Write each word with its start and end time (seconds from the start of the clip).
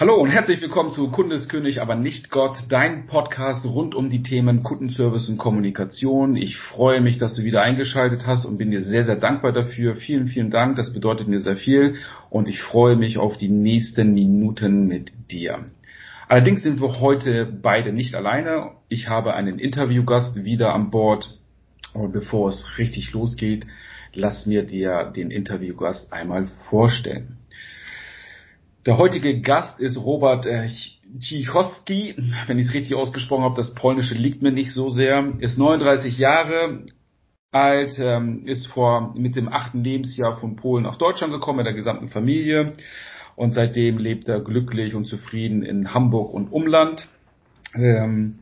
Hallo 0.00 0.14
und 0.14 0.30
herzlich 0.30 0.62
willkommen 0.62 0.92
zu 0.92 1.10
Kundeskönig, 1.10 1.82
aber 1.82 1.94
nicht 1.94 2.30
Gott, 2.30 2.56
dein 2.70 3.06
Podcast 3.06 3.66
rund 3.66 3.94
um 3.94 4.08
die 4.08 4.22
Themen 4.22 4.62
Kundenservice 4.62 5.28
und 5.28 5.36
Kommunikation. 5.36 6.36
Ich 6.36 6.56
freue 6.56 7.02
mich, 7.02 7.18
dass 7.18 7.34
du 7.34 7.44
wieder 7.44 7.60
eingeschaltet 7.60 8.26
hast 8.26 8.46
und 8.46 8.56
bin 8.56 8.70
dir 8.70 8.80
sehr, 8.80 9.04
sehr 9.04 9.16
dankbar 9.16 9.52
dafür. 9.52 9.96
Vielen, 9.96 10.28
vielen 10.28 10.50
Dank, 10.50 10.76
das 10.76 10.94
bedeutet 10.94 11.28
mir 11.28 11.42
sehr 11.42 11.56
viel 11.56 11.96
und 12.30 12.48
ich 12.48 12.62
freue 12.62 12.96
mich 12.96 13.18
auf 13.18 13.36
die 13.36 13.50
nächsten 13.50 14.14
Minuten 14.14 14.86
mit 14.86 15.12
dir. 15.30 15.66
Allerdings 16.28 16.62
sind 16.62 16.80
wir 16.80 16.98
heute 17.00 17.44
beide 17.44 17.92
nicht 17.92 18.14
alleine. 18.14 18.70
Ich 18.88 19.10
habe 19.10 19.34
einen 19.34 19.58
Interviewgast 19.58 20.44
wieder 20.44 20.72
an 20.72 20.90
Bord 20.90 21.38
und 21.92 22.12
bevor 22.12 22.48
es 22.48 22.78
richtig 22.78 23.12
losgeht, 23.12 23.66
lass 24.14 24.46
mir 24.46 24.62
dir 24.62 25.12
den 25.14 25.30
Interviewgast 25.30 26.10
einmal 26.10 26.46
vorstellen. 26.70 27.36
Der 28.86 28.96
heutige 28.96 29.42
Gast 29.42 29.78
ist 29.78 29.98
Robert 29.98 30.46
äh, 30.46 30.68
Cichowski, 31.20 32.14
wenn 32.46 32.58
ich 32.58 32.68
es 32.68 32.74
richtig 32.74 32.96
ausgesprochen 32.96 33.44
habe, 33.44 33.56
das 33.56 33.74
Polnische 33.74 34.14
liegt 34.14 34.40
mir 34.40 34.52
nicht 34.52 34.72
so 34.72 34.88
sehr, 34.88 35.34
ist 35.40 35.58
39 35.58 36.16
Jahre 36.16 36.86
alt, 37.52 37.98
ähm, 37.98 38.46
ist 38.46 38.68
vor 38.68 39.12
mit 39.14 39.36
dem 39.36 39.52
achten 39.52 39.84
Lebensjahr 39.84 40.36
von 40.36 40.56
Polen 40.56 40.84
nach 40.84 40.96
Deutschland 40.96 41.30
gekommen 41.30 41.58
mit 41.58 41.66
der 41.66 41.74
gesamten 41.74 42.08
Familie. 42.08 42.72
Und 43.36 43.50
seitdem 43.52 43.98
lebt 43.98 44.28
er 44.28 44.40
glücklich 44.40 44.94
und 44.94 45.04
zufrieden 45.04 45.62
in 45.62 45.92
Hamburg 45.92 46.32
und 46.32 46.48
Umland. 46.48 47.06
Ähm, 47.74 48.38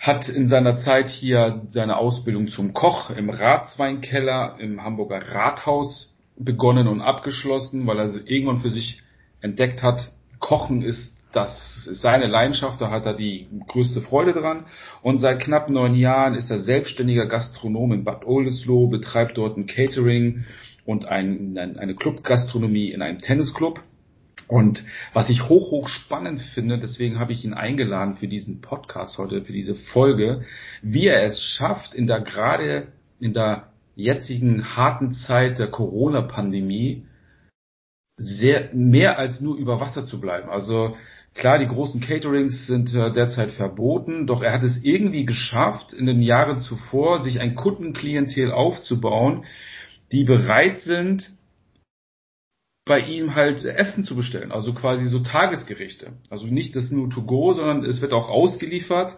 hat 0.00 0.28
in 0.28 0.48
seiner 0.48 0.78
Zeit 0.78 1.08
hier 1.08 1.62
seine 1.70 1.96
Ausbildung 1.98 2.48
zum 2.48 2.72
Koch 2.72 3.10
im 3.10 3.30
Ratsweinkeller 3.30 4.56
im 4.58 4.82
Hamburger 4.82 5.20
Rathaus 5.20 6.16
begonnen 6.36 6.88
und 6.88 7.00
abgeschlossen, 7.00 7.86
weil 7.86 8.00
er 8.00 8.12
irgendwann 8.26 8.58
für 8.58 8.70
sich 8.70 9.02
entdeckt 9.42 9.82
hat, 9.82 10.12
Kochen 10.38 10.82
ist 10.82 11.12
das 11.32 11.86
ist 11.86 12.02
seine 12.02 12.26
Leidenschaft, 12.26 12.80
da 12.80 12.90
hat 12.90 13.06
er 13.06 13.14
die 13.14 13.46
größte 13.68 14.02
Freude 14.02 14.32
dran. 14.34 14.66
Und 15.02 15.18
seit 15.18 15.40
knapp 15.40 15.70
neun 15.70 15.94
Jahren 15.94 16.34
ist 16.34 16.50
er 16.50 16.58
selbstständiger 16.58 17.26
Gastronom 17.26 17.92
in 17.92 18.04
Bad 18.04 18.26
Oldesloe, 18.26 18.88
betreibt 18.88 19.38
dort 19.38 19.56
ein 19.56 19.66
Catering 19.66 20.44
und 20.84 21.06
ein, 21.06 21.56
ein, 21.56 21.78
eine 21.78 21.94
Clubgastronomie 21.94 22.90
in 22.90 23.02
einem 23.02 23.18
Tennisclub. 23.18 23.80
Und 24.48 24.84
was 25.14 25.30
ich 25.30 25.48
hoch, 25.48 25.70
hoch 25.70 25.88
spannend 25.88 26.42
finde, 26.42 26.78
deswegen 26.78 27.18
habe 27.18 27.32
ich 27.32 27.44
ihn 27.44 27.54
eingeladen 27.54 28.16
für 28.16 28.28
diesen 28.28 28.60
Podcast 28.60 29.16
heute, 29.16 29.42
für 29.42 29.52
diese 29.52 29.74
Folge, 29.74 30.42
wie 30.82 31.06
er 31.06 31.24
es 31.24 31.40
schafft, 31.40 31.94
in 31.94 32.06
der 32.06 32.20
gerade 32.20 32.88
in 33.18 33.32
der 33.32 33.68
jetzigen 33.94 34.76
harten 34.76 35.12
Zeit 35.12 35.58
der 35.58 35.68
Corona-Pandemie 35.68 37.06
sehr 38.16 38.70
mehr 38.74 39.18
als 39.18 39.40
nur 39.40 39.56
über 39.56 39.80
Wasser 39.80 40.06
zu 40.06 40.20
bleiben. 40.20 40.50
Also 40.50 40.96
klar, 41.34 41.58
die 41.58 41.66
großen 41.66 42.00
Caterings 42.00 42.66
sind 42.66 42.94
äh, 42.94 43.12
derzeit 43.12 43.52
verboten, 43.52 44.26
doch 44.26 44.42
er 44.42 44.52
hat 44.52 44.62
es 44.62 44.82
irgendwie 44.82 45.24
geschafft, 45.24 45.92
in 45.92 46.06
den 46.06 46.22
Jahren 46.22 46.60
zuvor 46.60 47.22
sich 47.22 47.40
ein 47.40 47.54
Kundenklientel 47.54 48.52
aufzubauen, 48.52 49.44
die 50.12 50.24
bereit 50.24 50.80
sind, 50.80 51.30
bei 52.84 53.00
ihm 53.00 53.34
halt 53.34 53.64
Essen 53.64 54.04
zu 54.04 54.16
bestellen, 54.16 54.50
also 54.50 54.74
quasi 54.74 55.06
so 55.06 55.20
Tagesgerichte. 55.20 56.14
Also 56.30 56.46
nicht 56.46 56.74
das 56.74 56.90
nur 56.90 57.08
to 57.10 57.22
go, 57.22 57.54
sondern 57.54 57.84
es 57.84 58.00
wird 58.00 58.12
auch 58.12 58.28
ausgeliefert. 58.28 59.16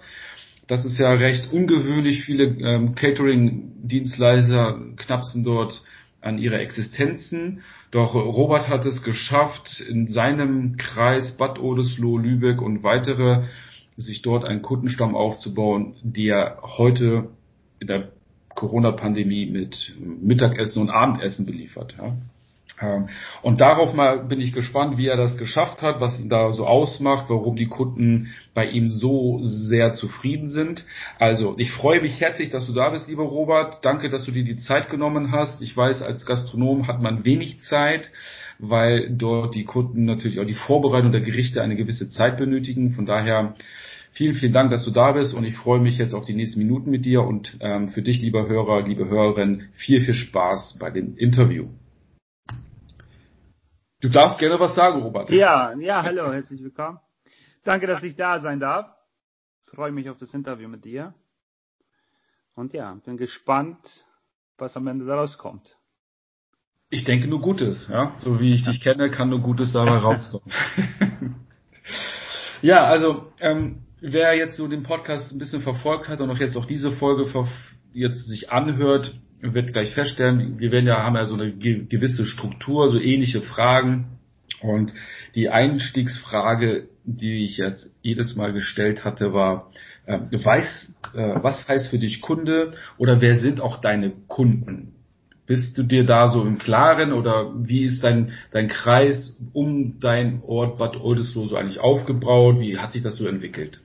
Das 0.66 0.84
ist 0.84 0.98
ja 0.98 1.12
recht 1.14 1.52
ungewöhnlich. 1.52 2.22
Viele 2.22 2.44
ähm, 2.44 2.94
Catering-Dienstleister 2.94 4.80
knapsen 4.96 5.44
dort 5.44 5.82
an 6.24 6.38
ihre 6.38 6.58
Existenzen. 6.58 7.62
Doch 7.90 8.14
Robert 8.14 8.68
hat 8.68 8.86
es 8.86 9.02
geschafft, 9.02 9.80
in 9.80 10.08
seinem 10.08 10.76
Kreis 10.76 11.36
Bad 11.36 11.58
Oldesloe, 11.58 12.20
Lübeck 12.20 12.60
und 12.60 12.82
weitere 12.82 13.44
sich 13.96 14.22
dort 14.22 14.44
einen 14.44 14.62
Kundenstamm 14.62 15.14
aufzubauen, 15.14 15.94
der 16.02 16.58
heute 16.62 17.28
in 17.78 17.86
der 17.86 18.08
Corona-Pandemie 18.54 19.46
mit 19.46 19.94
Mittagessen 19.98 20.82
und 20.82 20.90
Abendessen 20.90 21.46
beliefert. 21.46 21.94
Ja. 21.98 22.16
Ähm, 22.80 23.08
und 23.42 23.60
darauf 23.60 23.94
mal 23.94 24.24
bin 24.24 24.40
ich 24.40 24.52
gespannt, 24.52 24.98
wie 24.98 25.06
er 25.06 25.16
das 25.16 25.36
geschafft 25.36 25.82
hat, 25.82 26.00
was 26.00 26.18
ihn 26.20 26.28
da 26.28 26.52
so 26.52 26.66
ausmacht, 26.66 27.26
warum 27.28 27.56
die 27.56 27.68
Kunden 27.68 28.34
bei 28.52 28.66
ihm 28.66 28.88
so 28.88 29.40
sehr 29.42 29.92
zufrieden 29.94 30.50
sind. 30.50 30.84
Also, 31.18 31.54
ich 31.58 31.70
freue 31.70 32.00
mich 32.00 32.20
herzlich, 32.20 32.50
dass 32.50 32.66
du 32.66 32.72
da 32.72 32.90
bist, 32.90 33.08
lieber 33.08 33.24
Robert. 33.24 33.84
Danke, 33.84 34.08
dass 34.08 34.24
du 34.24 34.32
dir 34.32 34.44
die 34.44 34.56
Zeit 34.56 34.90
genommen 34.90 35.30
hast. 35.30 35.62
Ich 35.62 35.76
weiß, 35.76 36.02
als 36.02 36.26
Gastronom 36.26 36.88
hat 36.88 37.00
man 37.00 37.24
wenig 37.24 37.60
Zeit, 37.62 38.10
weil 38.58 39.08
dort 39.10 39.54
die 39.54 39.64
Kunden 39.64 40.04
natürlich 40.04 40.40
auch 40.40 40.46
die 40.46 40.54
Vorbereitung 40.54 41.12
der 41.12 41.20
Gerichte 41.20 41.62
eine 41.62 41.76
gewisse 41.76 42.08
Zeit 42.08 42.38
benötigen. 42.38 42.92
Von 42.92 43.06
daher 43.06 43.54
Vielen, 44.16 44.34
vielen 44.36 44.52
Dank, 44.52 44.70
dass 44.70 44.84
du 44.84 44.92
da 44.92 45.10
bist 45.10 45.34
und 45.34 45.42
ich 45.42 45.56
freue 45.56 45.80
mich 45.80 45.98
jetzt 45.98 46.14
auf 46.14 46.24
die 46.24 46.34
nächsten 46.34 46.60
Minuten 46.60 46.88
mit 46.88 47.04
dir 47.04 47.22
und 47.22 47.56
ähm, 47.58 47.88
für 47.88 48.00
dich, 48.00 48.22
lieber 48.22 48.46
Hörer, 48.46 48.86
liebe 48.86 49.08
Hörerin, 49.08 49.64
viel, 49.74 50.02
viel 50.02 50.14
Spaß 50.14 50.76
bei 50.78 50.90
dem 50.90 51.16
Interview. 51.16 51.66
Du 54.04 54.10
darfst 54.10 54.38
gerne 54.38 54.60
was 54.60 54.74
sagen, 54.74 55.00
Robert. 55.00 55.30
Ja, 55.30 55.72
ja, 55.78 56.02
hallo, 56.02 56.30
herzlich 56.30 56.62
willkommen. 56.62 56.98
Danke, 57.64 57.86
dass 57.86 58.02
ich 58.02 58.16
da 58.16 58.38
sein 58.38 58.60
darf. 58.60 58.86
Ich 59.64 59.72
freue 59.74 59.92
mich 59.92 60.10
auf 60.10 60.18
das 60.18 60.34
Interview 60.34 60.68
mit 60.68 60.84
dir. 60.84 61.14
Und 62.54 62.74
ja, 62.74 62.98
bin 63.06 63.16
gespannt, 63.16 63.78
was 64.58 64.76
am 64.76 64.88
Ende 64.88 65.06
daraus 65.06 65.38
kommt. 65.38 65.78
Ich 66.90 67.04
denke 67.04 67.28
nur 67.28 67.40
Gutes, 67.40 67.88
ja. 67.88 68.14
So 68.18 68.40
wie 68.40 68.52
ich 68.52 68.62
dich 68.66 68.82
kenne, 68.82 69.10
kann 69.10 69.30
nur 69.30 69.40
Gutes 69.40 69.72
dabei 69.72 69.96
rauskommen. 69.96 70.52
ja, 72.60 72.84
also 72.84 73.32
ähm, 73.40 73.86
wer 74.02 74.36
jetzt 74.36 74.58
so 74.58 74.68
den 74.68 74.82
Podcast 74.82 75.32
ein 75.32 75.38
bisschen 75.38 75.62
verfolgt 75.62 76.08
hat 76.08 76.20
und 76.20 76.28
auch 76.28 76.36
jetzt 76.36 76.58
auch 76.58 76.66
diese 76.66 76.92
Folge 76.92 77.24
jetzt 77.94 78.26
sich 78.26 78.52
anhört, 78.52 79.18
wird 79.52 79.72
gleich 79.72 79.92
feststellen, 79.92 80.58
wir 80.58 80.72
werden 80.72 80.86
ja, 80.86 81.02
haben 81.02 81.16
ja 81.16 81.26
so 81.26 81.34
eine 81.34 81.52
gewisse 81.52 82.24
Struktur, 82.24 82.90
so 82.90 82.98
ähnliche 82.98 83.42
Fragen. 83.42 84.18
Und 84.62 84.94
die 85.34 85.50
Einstiegsfrage, 85.50 86.88
die 87.04 87.44
ich 87.44 87.58
jetzt 87.58 87.90
jedes 88.00 88.36
Mal 88.36 88.52
gestellt 88.52 89.04
hatte, 89.04 89.34
war, 89.34 89.70
äh, 90.06 90.18
weiß, 90.30 90.94
äh, 91.14 91.34
was 91.42 91.68
heißt 91.68 91.88
für 91.88 91.98
dich 91.98 92.22
Kunde 92.22 92.72
oder 92.96 93.20
wer 93.20 93.36
sind 93.36 93.60
auch 93.60 93.80
deine 93.80 94.12
Kunden? 94.28 94.94
Bist 95.46 95.76
du 95.76 95.82
dir 95.82 96.04
da 96.06 96.30
so 96.30 96.42
im 96.42 96.58
Klaren 96.58 97.12
oder 97.12 97.52
wie 97.56 97.84
ist 97.84 98.02
dein, 98.02 98.32
dein 98.50 98.68
Kreis 98.68 99.36
um 99.52 100.00
dein 100.00 100.42
Ort 100.46 100.78
Bad 100.78 100.96
Oldesloe 100.96 101.46
so 101.46 101.56
eigentlich 101.56 101.80
aufgebaut? 101.80 102.60
Wie 102.60 102.78
hat 102.78 102.92
sich 102.92 103.02
das 103.02 103.16
so 103.16 103.26
entwickelt? 103.26 103.82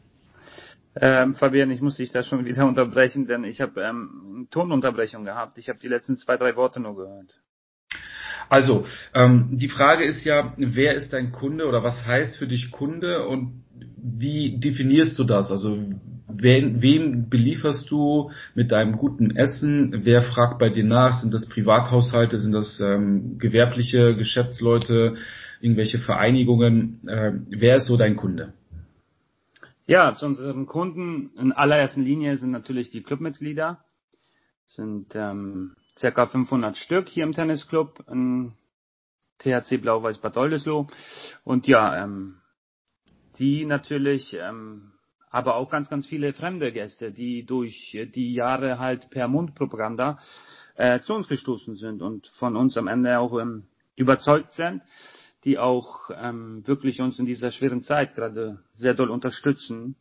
Ähm, 1.02 1.36
Fabian, 1.36 1.72
ich 1.72 1.82
muss 1.82 1.98
dich 1.98 2.12
da 2.12 2.24
schon 2.24 2.46
wieder 2.46 2.68
unterbrechen, 2.68 3.28
denn 3.28 3.44
ich 3.44 3.62
habe 3.62 3.82
ähm, 3.82 4.48
Tonunterbrechung 4.52 5.26
gehabt. 5.26 5.58
Ich 5.58 5.70
habe 5.70 5.80
die 5.80 5.88
letzten 5.88 6.18
zwei, 6.18 6.38
drei 6.38 6.56
Worte 6.56 6.80
nur 6.80 6.96
gehört. 6.96 7.34
Also, 8.50 8.86
ähm, 9.14 9.50
die 9.52 9.68
Frage 9.68 10.04
ist 10.06 10.26
ja, 10.26 10.54
wer 10.58 10.96
ist 10.96 11.14
dein 11.14 11.32
Kunde 11.32 11.68
oder 11.68 11.84
was 11.84 12.06
heißt 12.06 12.38
für 12.38 12.48
dich 12.48 12.72
Kunde 12.72 13.28
und 13.28 13.64
wie 13.96 14.60
definierst 14.60 15.20
du 15.20 15.24
das? 15.24 15.52
Also, 15.52 15.78
wen, 16.28 16.82
wem 16.82 17.30
belieferst 17.30 17.90
du 17.92 18.32
mit 18.56 18.72
deinem 18.72 18.98
guten 18.98 19.36
Essen? 19.36 20.02
Wer 20.04 20.24
fragt 20.24 20.58
bei 20.58 20.70
dir 20.70 20.84
nach? 20.84 21.22
Sind 21.22 21.34
das 21.34 21.48
Privathaushalte? 21.48 22.40
Sind 22.40 22.54
das 22.54 22.82
ähm, 22.82 23.38
gewerbliche 23.38 24.16
Geschäftsleute? 24.16 25.16
Irgendwelche 25.62 26.00
Vereinigungen? 26.00 27.02
Ähm, 27.08 27.48
wer 27.50 27.78
ist 27.78 27.88
so 27.88 27.98
dein 27.98 28.16
Kunde? 28.16 28.54
Ja, 29.90 30.14
zu 30.14 30.28
unseren 30.28 30.68
Kunden 30.68 31.32
in 31.36 31.52
allererster 31.52 32.00
Linie 32.00 32.38
sind 32.38 32.52
natürlich 32.52 32.92
die 32.92 33.02
Clubmitglieder. 33.02 33.84
Das 34.66 34.76
sind 34.76 35.16
ähm, 35.16 35.78
circa 35.98 36.28
500 36.28 36.78
Stück 36.78 37.10
hier 37.10 37.24
im 37.24 37.32
Tennisclub 37.32 38.06
in 38.08 38.54
THC 39.40 39.82
Blau-Weiß 39.82 40.20
Bad 40.20 40.38
Oldesloe. 40.38 40.86
Und 41.44 41.66
ja, 41.66 42.04
ähm, 42.04 42.36
die 43.40 43.66
natürlich, 43.66 44.38
ähm, 44.40 44.92
aber 45.32 45.56
auch 45.56 45.72
ganz, 45.72 45.90
ganz 45.90 46.06
viele 46.06 46.34
fremde 46.34 46.72
Gäste, 46.72 47.12
die 47.12 47.44
durch 47.44 47.98
die 48.14 48.36
Jahre 48.36 48.78
halt 48.78 49.10
per 49.10 49.28
Mundpropaganda 49.28 50.20
äh, 50.76 51.00
zu 51.00 51.16
uns 51.16 51.28
gestoßen 51.28 51.78
sind 51.78 52.04
und 52.04 52.28
von 52.38 52.56
uns 52.56 52.78
am 52.78 52.86
Ende 52.88 53.18
auch 53.18 53.40
ähm, 53.40 53.64
überzeugt 53.96 54.52
sind 54.52 54.84
die 55.44 55.58
auch 55.58 56.10
ähm, 56.16 56.64
wirklich 56.66 57.02
uns 57.02 57.20
in 57.20 57.26
dieser 57.26 57.52
schweren 57.52 57.82
Zeit 57.82 58.16
gerade 58.16 58.60
sehr 58.74 58.94
doll 58.94 59.10
unterstützen. 59.10 59.96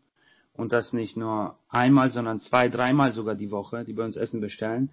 Und 0.52 0.73
das 0.73 0.93
nicht 0.93 1.17
nur 1.17 1.56
einmal, 1.69 2.11
sondern 2.11 2.40
zwei, 2.40 2.69
dreimal 2.69 3.12
sogar 3.12 3.37
die 3.37 3.52
Woche, 3.52 3.85
die 3.85 3.93
bei 3.93 4.05
uns 4.05 4.17
Essen 4.17 4.40
bestellen. 4.40 4.90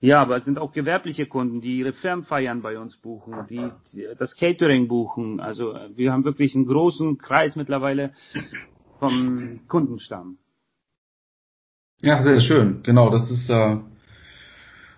Ja, 0.00 0.20
aber 0.20 0.36
es 0.36 0.44
sind 0.44 0.58
auch 0.58 0.72
gewerbliche 0.72 1.26
Kunden, 1.26 1.60
die 1.60 1.78
ihre 1.78 1.92
Firmenfeiern 1.92 2.62
bei 2.62 2.78
uns 2.78 2.96
buchen, 2.98 3.46
die, 3.48 3.70
die 3.92 4.06
das 4.18 4.36
Catering 4.36 4.86
buchen. 4.86 5.40
Also 5.40 5.74
wir 5.96 6.12
haben 6.12 6.24
wirklich 6.24 6.54
einen 6.54 6.66
großen 6.66 7.18
Kreis 7.18 7.56
mittlerweile 7.56 8.12
vom 8.98 9.60
Kundenstamm. 9.66 10.38
Ja, 12.00 12.22
sehr 12.22 12.40
schön. 12.40 12.82
Genau, 12.82 13.10
das 13.10 13.30
ist 13.30 13.48
äh, 13.48 13.78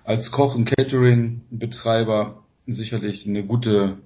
als 0.05 0.31
Koch 0.33 0.57
und 0.57 0.65
Catering-Betreiber 0.65 2.43
sicherlich 2.67 3.27
eine 3.27 3.47
gute 3.47 3.99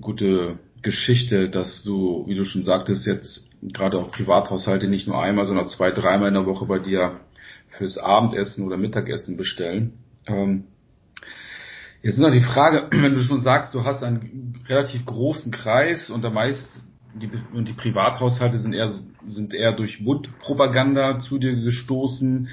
gute 0.00 0.58
Geschichte, 0.82 1.48
dass 1.48 1.82
du, 1.84 2.24
wie 2.26 2.34
du 2.34 2.44
schon 2.44 2.62
sagtest, 2.62 3.06
jetzt 3.06 3.48
gerade 3.62 3.98
auch 3.98 4.10
Privathaushalte 4.10 4.88
nicht 4.88 5.06
nur 5.06 5.22
einmal, 5.22 5.46
sondern 5.46 5.68
zwei, 5.68 5.90
dreimal 5.92 6.28
in 6.28 6.34
der 6.34 6.46
Woche 6.46 6.66
bei 6.66 6.78
dir 6.78 7.20
fürs 7.68 7.98
Abendessen 7.98 8.66
oder 8.66 8.76
Mittagessen 8.76 9.36
bestellen. 9.36 9.92
Ähm, 10.26 10.64
jetzt 12.02 12.14
ist 12.14 12.20
noch 12.20 12.32
die 12.32 12.40
Frage, 12.40 12.88
wenn 12.90 13.14
du 13.14 13.22
schon 13.22 13.40
sagst, 13.40 13.74
du 13.74 13.84
hast 13.84 14.02
einen 14.02 14.64
relativ 14.68 15.04
großen 15.06 15.52
Kreis 15.52 16.10
und 16.10 16.22
der 16.22 16.30
meist 16.30 16.68
die, 17.14 17.30
und 17.52 17.68
die 17.68 17.74
Privathaushalte 17.74 18.58
sind 18.58 18.74
eher 18.74 18.98
sind 19.26 19.54
eher 19.54 19.72
durch 19.72 20.00
Mundpropaganda 20.00 21.18
zu 21.18 21.38
dir 21.38 21.54
gestoßen. 21.54 22.48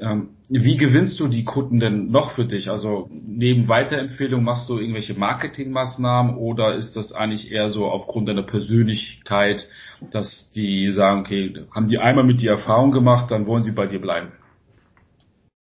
Ähm, 0.00 0.36
wie 0.48 0.76
gewinnst 0.76 1.20
du 1.20 1.28
die 1.28 1.44
Kunden 1.44 1.80
denn 1.80 2.10
noch 2.10 2.34
für 2.34 2.46
dich? 2.46 2.70
Also 2.70 3.08
neben 3.10 3.68
Weiterempfehlung 3.68 4.42
machst 4.42 4.68
du 4.68 4.78
irgendwelche 4.78 5.14
Marketingmaßnahmen 5.14 6.36
oder 6.36 6.74
ist 6.74 6.94
das 6.94 7.12
eigentlich 7.12 7.50
eher 7.50 7.70
so 7.70 7.86
aufgrund 7.86 8.28
deiner 8.28 8.42
Persönlichkeit, 8.42 9.68
dass 10.10 10.50
die 10.54 10.92
sagen, 10.92 11.20
okay, 11.20 11.66
haben 11.74 11.88
die 11.88 11.98
einmal 11.98 12.24
mit 12.24 12.40
dir 12.40 12.52
Erfahrung 12.52 12.90
gemacht, 12.90 13.30
dann 13.30 13.46
wollen 13.46 13.62
sie 13.62 13.72
bei 13.72 13.86
dir 13.86 14.00
bleiben? 14.00 14.32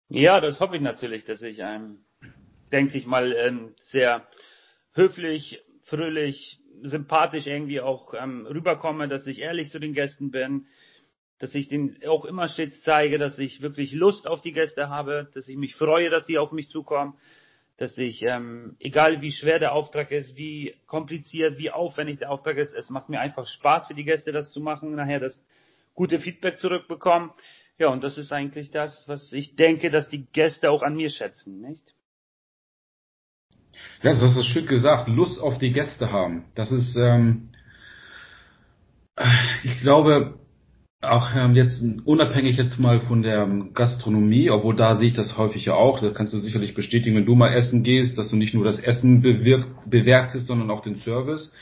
Ja, 0.10 0.42
das 0.42 0.60
hoffe 0.60 0.76
ich 0.76 0.82
natürlich, 0.82 1.24
dass 1.26 1.42
ich 1.42 1.64
einem, 1.64 2.00
denke 2.72 2.98
ich 2.98 3.06
mal, 3.06 3.34
ähm, 3.34 3.76
sehr 3.84 4.28
höflich, 4.94 5.62
fröhlich, 5.86 6.60
sympathisch 6.84 7.48
irgendwie 7.48 7.82
auch 7.82 8.14
ähm, 8.14 8.46
rüberkomme, 8.46 9.08
dass 9.08 9.28
ich 9.28 9.40
ehrlich 9.40 9.70
zu 9.70 9.80
den 9.80 9.94
Gästen 9.94 10.32
bin, 10.32 10.68
dass 11.42 11.56
ich 11.56 11.68
denen 11.68 11.98
auch 12.08 12.26
immer 12.26 12.48
stets 12.50 12.84
zeige, 12.84 13.18
dass 13.18 13.40
ich 13.40 13.64
wirklich 13.64 13.94
Lust 13.94 14.28
auf 14.28 14.42
die 14.42 14.52
Gäste 14.52 14.90
habe, 14.90 15.28
dass 15.34 15.48
ich 15.48 15.58
mich 15.58 15.74
freue, 15.76 16.12
dass 16.12 16.28
die 16.28 16.38
auf 16.38 16.52
mich 16.52 16.70
zukommen, 16.70 17.16
dass 17.78 17.98
ich, 17.98 18.22
ähm, 18.22 18.76
egal 18.80 19.22
wie 19.22 19.32
schwer 19.32 19.58
der 19.58 19.74
Auftrag 19.74 20.12
ist, 20.12 20.36
wie 20.36 20.76
kompliziert, 20.86 21.58
wie 21.58 21.72
aufwendig 21.72 22.20
der 22.20 22.30
Auftrag 22.30 22.58
ist, 22.58 22.76
es 22.76 22.92
macht 22.92 23.10
mir 23.10 23.20
einfach 23.20 23.48
Spaß 23.48 23.88
für 23.88 23.96
die 23.96 24.04
Gäste, 24.04 24.32
das 24.32 24.52
zu 24.52 24.60
machen, 24.60 24.94
nachher 24.94 25.20
das 25.20 25.44
gute 25.96 26.20
Feedback 26.20 26.60
zurückbekommen. 26.60 27.32
Ja, 27.80 27.88
und 27.88 28.04
das 28.04 28.20
ist 28.20 28.32
eigentlich 28.32 28.70
das, 28.70 29.08
was 29.08 29.34
ich 29.34 29.56
denke, 29.56 29.90
dass 29.90 30.10
die 30.10 30.28
Gäste 30.28 30.70
auch 30.70 30.84
an 30.84 30.96
mir 30.96 31.10
schätzen, 31.10 31.60
nicht? 31.60 31.96
Ja, 34.04 34.14
du 34.14 34.22
hast 34.22 34.38
das 34.38 34.46
schön 34.46 34.68
gesagt, 34.68 35.10
Lust 35.10 35.42
auf 35.42 35.58
die 35.58 35.72
Gäste 35.72 36.12
haben. 36.12 36.46
Das 36.54 36.72
ist, 36.72 36.96
ähm, 36.98 37.50
ich 39.64 39.80
glaube, 39.80 40.41
auch 41.02 41.36
ähm, 41.36 41.56
jetzt 41.56 41.84
unabhängig 42.06 42.58
jetzt 42.58 42.80
mal 42.80 43.00
von 43.00 43.24
der 43.24 43.48
Gastronomie, 43.74 44.52
obwohl 44.52 44.76
da 44.76 44.98
sehe 44.98 45.08
ich 45.08 45.16
das 45.16 45.38
häufig 45.38 45.66
ja 45.66 45.74
auch, 45.74 46.00
das 46.00 46.14
kannst 46.14 46.34
du 46.34 46.38
sicherlich 46.38 46.76
bestätigen, 46.76 47.16
wenn 47.16 47.26
du 47.26 47.36
mal 47.36 47.54
essen 47.54 47.84
gehst, 47.84 48.18
dass 48.18 48.30
du 48.30 48.36
nicht 48.36 48.54
nur 48.54 48.64
das 48.64 48.80
Essen 48.80 49.22
bewertest, 49.22 50.46
sondern 50.46 50.70
auch 50.70 50.82
den 50.82 50.98
Service, 50.98 51.54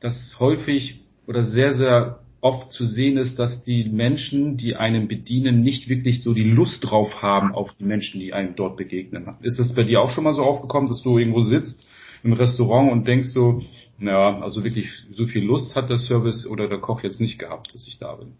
dass 0.00 0.34
häufig 0.40 1.00
oder 1.26 1.44
sehr, 1.44 1.72
sehr 1.74 2.18
oft 2.40 2.72
zu 2.72 2.84
sehen 2.84 3.16
ist, 3.16 3.38
dass 3.38 3.62
die 3.64 3.84
Menschen, 3.84 4.56
die 4.56 4.74
einen 4.74 5.06
bedienen, 5.06 5.60
nicht 5.60 5.88
wirklich 5.88 6.22
so 6.22 6.32
die 6.32 6.50
Lust 6.50 6.82
drauf 6.82 7.22
haben 7.22 7.54
auf 7.54 7.74
die 7.74 7.84
Menschen, 7.84 8.18
die 8.18 8.32
einem 8.32 8.56
dort 8.56 8.76
begegnen. 8.76 9.36
Ist 9.42 9.58
das 9.58 9.74
bei 9.74 9.84
dir 9.84 10.00
auch 10.00 10.10
schon 10.10 10.24
mal 10.24 10.32
so 10.32 10.42
aufgekommen, 10.42 10.88
dass 10.88 11.02
du 11.02 11.18
irgendwo 11.18 11.42
sitzt 11.42 11.86
im 12.22 12.32
Restaurant 12.32 12.90
und 12.90 13.06
denkst 13.06 13.28
so, 13.28 13.62
naja, 13.98 14.40
also 14.40 14.64
wirklich 14.64 14.88
so 15.12 15.26
viel 15.26 15.44
Lust 15.44 15.76
hat 15.76 15.90
der 15.90 15.98
Service 15.98 16.46
oder 16.46 16.68
der 16.68 16.78
Koch 16.78 17.02
jetzt 17.02 17.20
nicht 17.20 17.38
gehabt, 17.38 17.72
dass 17.74 17.86
ich 17.86 17.98
da 17.98 18.14
bin? 18.14 18.32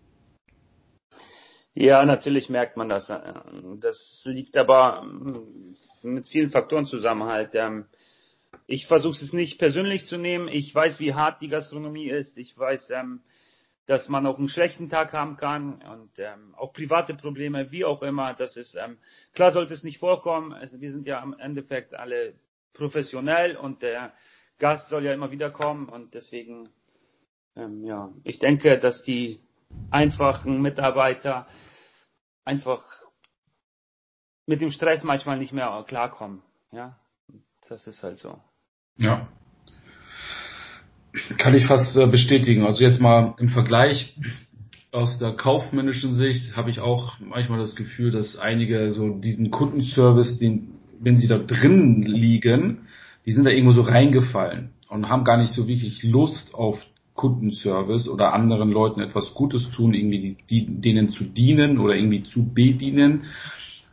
Ja, 1.75 2.05
natürlich 2.05 2.49
merkt 2.49 2.77
man 2.77 2.89
das. 2.89 3.07
Das 3.81 4.23
liegt 4.25 4.57
aber 4.57 5.07
mit 6.03 6.27
vielen 6.29 6.51
Faktoren 6.51 6.87
zusammen 6.87 7.25
halt. 7.25 7.55
Ähm, 7.55 7.87
ich 8.67 8.87
versuche 8.87 9.25
es 9.25 9.33
nicht 9.33 9.59
persönlich 9.59 10.07
zu 10.07 10.17
nehmen. 10.19 10.49
Ich 10.49 10.75
weiß, 10.75 10.99
wie 10.99 11.15
hart 11.15 11.41
die 11.41 11.49
Gastronomie 11.49 12.09
ist. 12.09 12.37
Ich 12.37 12.59
weiß, 12.59 12.91
ähm, 12.91 13.21
dass 13.87 14.09
man 14.09 14.27
auch 14.27 14.39
einen 14.39 14.49
schlechten 14.49 14.89
Tag 14.89 15.13
haben 15.13 15.37
kann 15.37 15.83
und 15.83 16.11
ähm, 16.19 16.55
auch 16.57 16.73
private 16.73 17.15
Probleme, 17.15 17.71
wie 17.71 17.85
auch 17.85 18.03
immer. 18.03 18.35
Das 18.35 18.57
ist 18.57 18.79
klar, 19.35 19.53
sollte 19.53 19.75
es 19.75 19.85
nicht 19.85 19.99
vorkommen. 19.99 20.53
Also 20.53 20.81
wir 20.81 20.93
sind 20.93 21.07
ja 21.07 21.23
im 21.23 21.35
Endeffekt 21.39 21.95
alle 21.95 22.35
professionell 22.73 23.57
und 23.57 23.83
der 23.83 24.13
Gast 24.59 24.89
soll 24.89 25.05
ja 25.05 25.13
immer 25.13 25.31
wieder 25.31 25.51
kommen 25.51 25.89
und 25.89 26.15
deswegen 26.15 26.69
ja, 27.57 28.13
ich 28.25 28.39
denke, 28.39 28.79
dass 28.79 29.03
die 29.03 29.41
einfachen 29.91 30.61
Mitarbeiter 30.63 31.47
einfach 32.45 32.83
mit 34.47 34.61
dem 34.61 34.71
Stress 34.71 35.05
manchmal 35.05 35.39
nicht 35.39 35.53
mehr 35.53 35.85
klarkommen. 35.87 36.43
Ja, 36.73 36.97
das 37.69 37.87
ist 37.87 38.03
halt 38.03 38.19
so. 38.19 38.39
Ja. 38.97 39.29
Kann 41.39 41.55
ich 41.55 41.67
fast 41.67 41.97
äh, 41.97 42.07
bestätigen. 42.07 42.65
Also 42.65 42.85
jetzt 42.85 43.01
mal 43.01 43.35
im 43.39 43.49
Vergleich 43.49 44.17
aus 44.93 45.19
der 45.19 45.33
kaufmännischen 45.33 46.13
Sicht 46.13 46.57
habe 46.57 46.71
ich 46.71 46.81
auch 46.81 47.19
manchmal 47.21 47.59
das 47.59 47.77
Gefühl, 47.77 48.11
dass 48.11 48.37
einige 48.39 48.93
so 48.93 49.19
diesen 49.19 49.51
Kundenservice, 49.51 50.39
den, 50.39 50.75
wenn 50.99 51.17
sie 51.17 51.29
da 51.29 51.39
drin 51.39 52.03
liegen, 52.03 52.89
die 53.27 53.33
sind 53.33 53.45
da 53.45 53.51
irgendwo 53.51 53.73
so 53.73 53.83
reingefallen 53.83 54.71
und 54.89 55.09
haben 55.09 55.25
gar 55.25 55.37
nicht 55.37 55.53
so 55.53 55.69
wirklich 55.69 56.03
Lust 56.03 56.55
auf 56.55 56.85
Kundenservice 57.21 58.09
oder 58.09 58.33
anderen 58.33 58.71
Leuten 58.71 59.01
etwas 59.01 59.35
Gutes 59.35 59.71
tun, 59.71 59.93
irgendwie 59.93 60.39
die, 60.49 60.81
denen 60.81 61.11
zu 61.11 61.25
dienen 61.25 61.79
oder 61.79 61.95
irgendwie 61.95 62.23
zu 62.23 62.55
bedienen. 62.55 63.25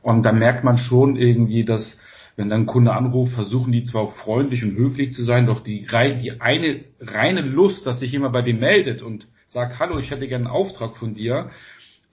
Und 0.01 0.23
da 0.25 0.31
merkt 0.31 0.63
man 0.63 0.77
schon 0.77 1.17
irgendwie, 1.17 1.65
dass 1.65 1.99
wenn 2.37 2.49
dann 2.49 2.61
ein 2.61 2.67
Kunde 2.67 2.93
anruft, 2.93 3.33
versuchen 3.33 3.73
die 3.73 3.83
zwar 3.83 4.13
freundlich 4.13 4.63
und 4.63 4.77
höflich 4.77 5.11
zu 5.11 5.23
sein, 5.23 5.47
doch 5.47 5.61
die, 5.61 5.85
die 6.21 6.39
eine 6.39 6.85
reine 7.01 7.41
Lust, 7.41 7.85
dass 7.85 7.99
sich 7.99 8.13
jemand 8.13 8.31
bei 8.31 8.43
dem 8.43 8.59
meldet 8.59 9.01
und 9.01 9.27
sagt, 9.49 9.77
hallo, 9.77 9.99
ich 9.99 10.09
hätte 10.09 10.27
gerne 10.27 10.45
einen 10.45 10.53
Auftrag 10.53 10.95
von 10.95 11.13
dir. 11.13 11.49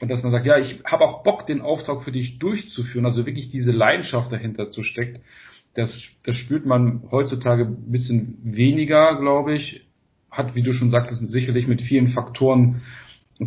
Und 0.01 0.11
dass 0.11 0.25
man 0.25 0.33
sagt, 0.33 0.47
ja, 0.47 0.59
ich 0.59 0.81
habe 0.85 1.05
auch 1.05 1.23
Bock, 1.23 1.47
den 1.47 1.61
Auftrag 1.61 2.03
für 2.03 2.11
dich 2.11 2.41
durchzuführen, 2.41 3.07
also 3.07 3.27
wirklich 3.27 3.51
diese 3.51 3.71
Leidenschaft 3.71 4.33
dahinter 4.33 4.73
zu 4.73 4.83
steckt, 4.83 5.21
das, 5.75 6.03
das 6.25 6.35
spürt 6.37 6.67
man 6.67 7.03
heutzutage 7.13 7.67
ein 7.67 7.93
bisschen 7.93 8.39
weniger, 8.43 9.17
glaube 9.21 9.55
ich 9.55 9.85
hat, 10.37 10.55
wie 10.55 10.63
du 10.63 10.73
schon 10.73 10.91
sagtest, 10.91 11.29
sicherlich 11.31 11.67
mit 11.67 11.83
vielen 11.83 12.09
Faktoren 12.09 12.83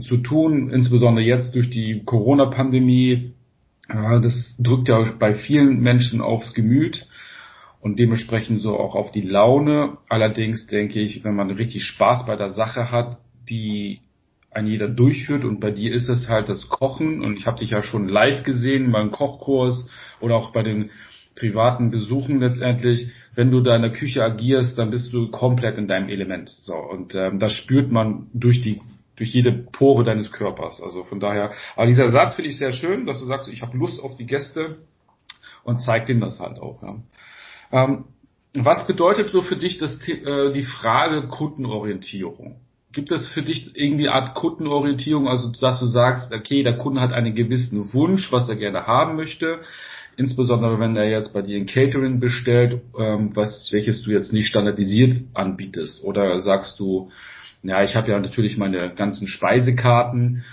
zu 0.02 0.18
tun, 0.18 0.70
insbesondere 0.70 1.26
jetzt 1.26 1.56
durch 1.56 1.70
die 1.70 2.04
Corona-Pandemie. 2.04 3.34
Das 3.88 4.56
drückt 4.60 4.90
ja 4.90 5.14
bei 5.18 5.36
vielen 5.36 5.80
Menschen 5.80 6.20
aufs 6.20 6.54
Gemüt 6.54 7.08
und 7.80 8.00
dementsprechend 8.00 8.60
so 8.60 8.78
auch 8.78 8.96
auf 8.96 9.12
die 9.12 9.22
Laune. 9.22 9.98
Allerdings 10.10 10.68
denke 10.68 11.00
ich, 11.00 11.24
wenn 11.24 11.36
man 11.36 11.52
richtig 11.52 11.86
Spaß 11.86 12.26
bei 12.26 12.36
der 12.36 12.50
Sache 12.50 12.92
hat, 12.92 13.18
die 13.50 14.02
ein 14.52 14.68
jeder 14.68 14.88
durchführt 14.88 15.46
und 15.46 15.60
bei 15.60 15.72
dir 15.72 15.94
ist 15.94 16.10
es 16.10 16.28
halt 16.28 16.50
das 16.50 16.68
Kochen 16.68 17.24
und 17.24 17.38
ich 17.38 17.46
habe 17.46 17.60
dich 17.60 17.70
ja 17.70 17.84
schon 17.84 18.08
live 18.08 18.44
gesehen 18.44 18.92
beim 18.92 19.12
Kochkurs 19.12 19.88
oder 20.20 20.36
auch 20.36 20.52
bei 20.52 20.64
den 20.64 20.90
privaten 21.38 21.92
Besuchen 21.92 22.40
letztendlich, 22.40 23.10
wenn 23.36 23.52
du 23.52 23.62
da 23.62 23.76
in 23.76 23.84
der 23.84 23.94
Küche 23.94 24.24
agierst, 24.24 24.78
dann 24.78 24.90
bist 24.90 25.14
du 25.14 25.30
komplett 25.30 25.78
in 25.78 25.88
deinem 25.88 26.10
Element. 26.10 26.50
So 26.50 26.74
und 26.76 27.16
ähm, 27.16 27.40
das 27.40 27.54
spürt 27.54 27.92
man 27.92 28.28
durch 28.34 28.62
die 28.62 28.82
durch 29.16 29.34
jede 29.34 29.52
Pore 29.52 30.04
deines 30.04 30.32
Körpers. 30.32 30.82
Also 30.82 31.04
von 31.04 31.20
daher, 31.20 31.52
aber 31.76 31.88
dieser 31.88 32.12
Satz 32.12 32.36
finde 32.36 32.52
ich 32.52 32.58
sehr 32.58 32.72
schön, 32.72 33.06
dass 33.06 33.20
du 33.20 33.26
sagst, 33.26 33.48
ich 33.50 33.62
habe 33.62 33.76
Lust 33.78 34.02
auf 34.02 34.16
die 34.16 34.28
Gäste 34.28 34.78
und 35.64 35.80
zeig 35.80 36.06
denen 36.06 36.22
das 36.22 36.40
halt 36.40 36.60
auch. 36.60 36.82
Ja. 36.82 36.98
Ähm, 37.72 38.06
was 38.54 38.88
bedeutet 38.88 39.32
so 39.32 39.42
für 39.42 39.56
dich 39.56 39.78
das, 39.78 40.00
äh, 40.08 40.52
die 40.54 40.64
Frage 40.64 41.28
Kundenorientierung? 41.28 42.62
Gibt 42.94 43.12
es 43.12 43.28
für 43.28 43.42
dich 43.42 43.76
irgendwie 43.76 44.08
eine 44.08 44.16
Art 44.16 44.36
Kundenorientierung, 44.36 45.28
also 45.28 45.52
dass 45.52 45.80
du 45.80 45.88
sagst, 45.88 46.34
okay, 46.34 46.64
der 46.64 46.78
Kunde 46.78 47.02
hat 47.02 47.12
einen 47.12 47.36
gewissen 47.36 47.94
Wunsch, 47.94 48.32
was 48.32 48.48
er 48.48 48.56
gerne 48.56 48.88
haben 48.88 49.16
möchte, 49.16 49.60
insbesondere 50.18 50.80
wenn 50.80 50.96
er 50.98 51.10
jetzt 51.10 51.32
bei 51.34 51.42
dir 51.42 51.58
ein 51.58 51.68
Catering 51.68 52.20
bestellt, 52.20 52.82
ähm, 52.98 53.36
was 53.36 53.70
welches 53.72 54.04
du 54.04 54.12
jetzt 54.12 54.34
nicht 54.34 54.48
standardisiert 54.48 55.24
anbietest, 55.34 56.04
oder 56.04 56.42
sagst 56.42 56.80
du, 56.80 57.12
ja, 57.64 57.84
ich 57.84 57.96
habe 57.96 58.12
ja 58.12 58.20
natürlich 58.20 58.58
meine 58.58 58.94
ganzen 58.94 59.28
Speisekarten. 59.28 60.44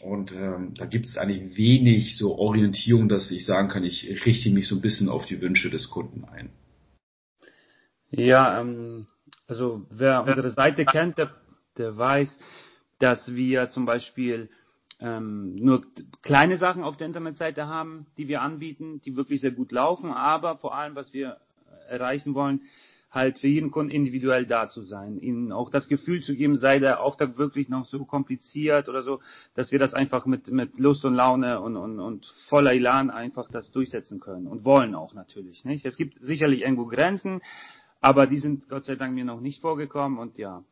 Und 0.00 0.32
ähm, 0.32 0.74
da 0.76 0.84
gibt 0.86 1.06
es 1.06 1.16
eigentlich 1.16 1.56
wenig 1.56 2.16
so 2.16 2.36
Orientierung, 2.36 3.08
dass 3.08 3.30
ich 3.30 3.46
sagen 3.46 3.68
kann, 3.68 3.84
ich 3.84 4.26
richte 4.26 4.50
mich 4.50 4.66
so 4.66 4.74
ein 4.74 4.80
bisschen 4.80 5.08
auf 5.08 5.26
die 5.26 5.40
Wünsche 5.40 5.70
des 5.70 5.90
Kunden 5.90 6.24
ein. 6.24 6.50
Ja, 8.10 8.60
ähm, 8.60 9.06
also 9.46 9.86
wer 9.90 10.24
unsere 10.24 10.50
Seite 10.50 10.84
kennt, 10.84 11.18
der, 11.18 11.30
der 11.78 11.96
weiß, 11.96 12.36
dass 12.98 13.32
wir 13.32 13.68
zum 13.68 13.86
Beispiel 13.86 14.50
ähm, 15.02 15.56
nur 15.56 15.82
kleine 16.22 16.56
Sachen 16.56 16.84
auf 16.84 16.96
der 16.96 17.08
Internetseite 17.08 17.66
haben, 17.66 18.06
die 18.16 18.28
wir 18.28 18.40
anbieten, 18.40 19.00
die 19.04 19.16
wirklich 19.16 19.40
sehr 19.40 19.50
gut 19.50 19.72
laufen, 19.72 20.12
aber 20.12 20.56
vor 20.56 20.76
allem, 20.76 20.94
was 20.94 21.12
wir 21.12 21.38
erreichen 21.88 22.34
wollen, 22.34 22.60
halt 23.10 23.40
für 23.40 23.48
jeden 23.48 23.70
Kunden 23.70 23.90
individuell 23.90 24.46
da 24.46 24.68
zu 24.68 24.82
sein, 24.82 25.18
ihnen 25.18 25.52
auch 25.52 25.70
das 25.70 25.88
Gefühl 25.88 26.22
zu 26.22 26.34
geben, 26.34 26.56
sei 26.56 26.78
der 26.78 27.02
Auftrag 27.02 27.36
wirklich 27.36 27.68
noch 27.68 27.84
so 27.84 28.04
kompliziert 28.04 28.88
oder 28.88 29.02
so, 29.02 29.20
dass 29.54 29.70
wir 29.70 29.78
das 29.78 29.92
einfach 29.92 30.24
mit, 30.24 30.50
mit 30.50 30.78
Lust 30.78 31.04
und 31.04 31.14
Laune 31.14 31.60
und, 31.60 31.76
und, 31.76 32.00
und 32.00 32.24
voller 32.48 32.72
Elan 32.72 33.10
einfach 33.10 33.50
das 33.50 33.70
durchsetzen 33.70 34.18
können 34.20 34.46
und 34.46 34.64
wollen 34.64 34.94
auch 34.94 35.12
natürlich, 35.12 35.64
nicht? 35.64 35.84
Es 35.84 35.96
gibt 35.96 36.18
sicherlich 36.20 36.62
irgendwo 36.62 36.86
Grenzen, 36.86 37.42
aber 38.00 38.26
die 38.26 38.38
sind 38.38 38.68
Gott 38.68 38.84
sei 38.84 38.96
Dank 38.96 39.14
mir 39.14 39.26
noch 39.26 39.40
nicht 39.40 39.60
vorgekommen 39.60 40.18
und 40.18 40.38
ja, 40.38 40.64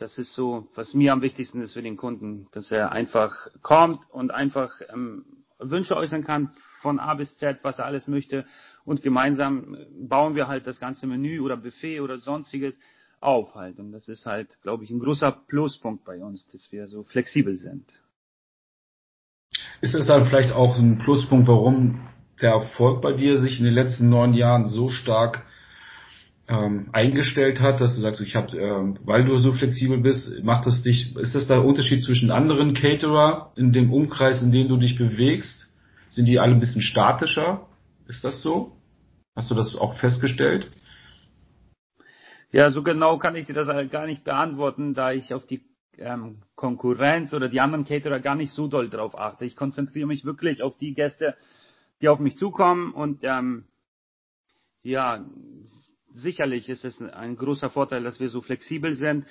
das 0.00 0.16
ist 0.16 0.32
so, 0.32 0.68
was 0.74 0.94
mir 0.94 1.12
am 1.12 1.20
wichtigsten 1.20 1.60
ist 1.60 1.74
für 1.74 1.82
den 1.82 1.96
Kunden, 1.96 2.48
dass 2.52 2.70
er 2.70 2.92
einfach 2.92 3.48
kommt 3.62 4.00
und 4.10 4.32
einfach 4.32 4.72
ähm, 4.92 5.24
Wünsche 5.58 5.94
äußern 5.94 6.24
kann 6.24 6.50
von 6.80 6.98
A 6.98 7.14
bis 7.14 7.36
Z, 7.36 7.58
was 7.62 7.78
er 7.78 7.84
alles 7.84 8.08
möchte. 8.08 8.46
Und 8.84 9.02
gemeinsam 9.02 9.76
bauen 10.08 10.34
wir 10.34 10.48
halt 10.48 10.66
das 10.66 10.80
ganze 10.80 11.06
Menü 11.06 11.40
oder 11.40 11.58
Buffet 11.58 12.00
oder 12.00 12.18
sonstiges 12.18 12.78
auf 13.20 13.54
halt. 13.54 13.78
Und 13.78 13.92
das 13.92 14.08
ist 14.08 14.24
halt, 14.24 14.58
glaube 14.62 14.84
ich, 14.84 14.90
ein 14.90 15.00
großer 15.00 15.32
Pluspunkt 15.32 16.04
bei 16.04 16.22
uns, 16.22 16.46
dass 16.46 16.72
wir 16.72 16.86
so 16.86 17.02
flexibel 17.04 17.56
sind. 17.56 17.84
Ist 19.82 19.94
es 19.94 20.06
dann 20.06 20.24
vielleicht 20.24 20.52
auch 20.52 20.78
ein 20.78 20.98
Pluspunkt, 20.98 21.46
warum 21.46 22.08
der 22.40 22.52
Erfolg 22.52 23.02
bei 23.02 23.12
dir 23.12 23.38
sich 23.38 23.58
in 23.58 23.66
den 23.66 23.74
letzten 23.74 24.08
neun 24.08 24.32
Jahren 24.32 24.66
so 24.66 24.88
stark 24.88 25.44
ähm, 26.50 26.88
eingestellt 26.92 27.60
hat, 27.60 27.80
dass 27.80 27.94
du 27.94 28.00
sagst, 28.00 28.20
ich 28.20 28.34
habe, 28.34 28.56
ähm, 28.58 28.98
weil 29.04 29.24
du 29.24 29.38
so 29.38 29.52
flexibel 29.52 29.98
bist, 29.98 30.42
macht 30.42 30.66
das 30.66 30.82
dich, 30.82 31.14
ist 31.16 31.34
das 31.34 31.46
der 31.46 31.64
Unterschied 31.64 32.02
zwischen 32.02 32.32
anderen 32.32 32.74
Caterer 32.74 33.52
in 33.56 33.72
dem 33.72 33.92
Umkreis, 33.92 34.42
in 34.42 34.50
dem 34.50 34.68
du 34.68 34.76
dich 34.76 34.98
bewegst? 34.98 35.68
Sind 36.08 36.26
die 36.26 36.40
alle 36.40 36.54
ein 36.54 36.58
bisschen 36.58 36.82
statischer? 36.82 37.68
Ist 38.08 38.24
das 38.24 38.42
so? 38.42 38.72
Hast 39.36 39.50
du 39.50 39.54
das 39.54 39.76
auch 39.76 39.96
festgestellt? 39.98 40.68
Ja, 42.50 42.70
so 42.70 42.82
genau 42.82 43.18
kann 43.18 43.36
ich 43.36 43.46
dir 43.46 43.54
das 43.54 43.68
gar 43.90 44.06
nicht 44.06 44.24
beantworten, 44.24 44.92
da 44.92 45.12
ich 45.12 45.32
auf 45.32 45.46
die 45.46 45.62
ähm, 45.98 46.42
Konkurrenz 46.56 47.32
oder 47.32 47.48
die 47.48 47.60
anderen 47.60 47.84
Caterer 47.84 48.18
gar 48.18 48.34
nicht 48.34 48.52
so 48.52 48.66
doll 48.66 48.90
drauf 48.90 49.16
achte. 49.16 49.44
Ich 49.44 49.54
konzentriere 49.54 50.08
mich 50.08 50.24
wirklich 50.24 50.62
auf 50.62 50.76
die 50.78 50.94
Gäste, 50.94 51.36
die 52.02 52.08
auf 52.08 52.18
mich 52.18 52.36
zukommen 52.36 52.92
und 52.92 53.20
ähm, 53.22 53.66
ja, 54.82 55.24
sicherlich 56.12 56.68
ist 56.68 56.84
es 56.84 57.00
ein 57.00 57.36
großer 57.36 57.70
Vorteil, 57.70 58.02
dass 58.02 58.20
wir 58.20 58.28
so 58.28 58.40
flexibel 58.40 58.94
sind. 58.94 59.26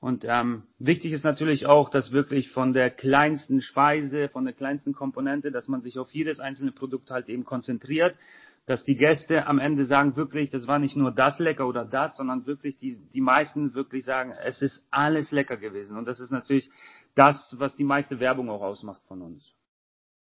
Und 0.00 0.24
ähm, 0.28 0.64
wichtig 0.78 1.12
ist 1.12 1.24
natürlich 1.24 1.66
auch, 1.66 1.88
dass 1.88 2.12
wirklich 2.12 2.50
von 2.50 2.72
der 2.72 2.90
kleinsten 2.90 3.62
Speise, 3.62 4.28
von 4.28 4.44
der 4.44 4.52
kleinsten 4.52 4.92
Komponente, 4.92 5.50
dass 5.50 5.68
man 5.68 5.80
sich 5.80 5.98
auf 5.98 6.10
jedes 6.12 6.40
einzelne 6.40 6.72
Produkt 6.72 7.10
halt 7.10 7.28
eben 7.28 7.44
konzentriert, 7.44 8.18
dass 8.66 8.84
die 8.84 8.96
Gäste 8.96 9.46
am 9.46 9.58
Ende 9.58 9.84
sagen 9.84 10.16
wirklich, 10.16 10.50
das 10.50 10.66
war 10.66 10.78
nicht 10.78 10.96
nur 10.96 11.10
das 11.12 11.38
lecker 11.38 11.66
oder 11.66 11.84
das, 11.84 12.16
sondern 12.16 12.46
wirklich 12.46 12.78
die, 12.78 12.98
die 13.12 13.20
meisten 13.20 13.74
wirklich 13.74 14.04
sagen, 14.04 14.32
es 14.44 14.62
ist 14.62 14.86
alles 14.90 15.30
lecker 15.30 15.56
gewesen. 15.56 15.96
Und 15.96 16.06
das 16.06 16.20
ist 16.20 16.30
natürlich 16.30 16.70
das, 17.14 17.54
was 17.58 17.76
die 17.76 17.84
meiste 17.84 18.20
Werbung 18.20 18.50
auch 18.50 18.62
ausmacht 18.62 19.02
von 19.06 19.22
uns. 19.22 19.54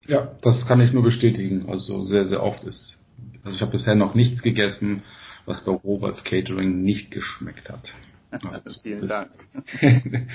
Ja, 0.06 0.36
das 0.42 0.66
kann 0.66 0.80
ich 0.82 0.94
nur 0.94 1.04
bestätigen. 1.04 1.68
Also 1.68 2.04
sehr, 2.04 2.26
sehr 2.26 2.42
oft 2.42 2.64
ist. 2.64 3.00
Also 3.44 3.56
ich 3.56 3.62
habe 3.62 3.72
bisher 3.72 3.96
noch 3.96 4.16
nichts 4.16 4.42
gegessen, 4.42 5.04
was 5.50 5.66
bei 5.66 5.72
Roberts 5.72 6.24
Catering 6.24 6.84
nicht 6.84 7.12
geschmeckt 7.12 7.70
hat. 7.70 7.90
Also 8.32 8.80
Vielen 8.84 9.08
Dank. 9.08 9.32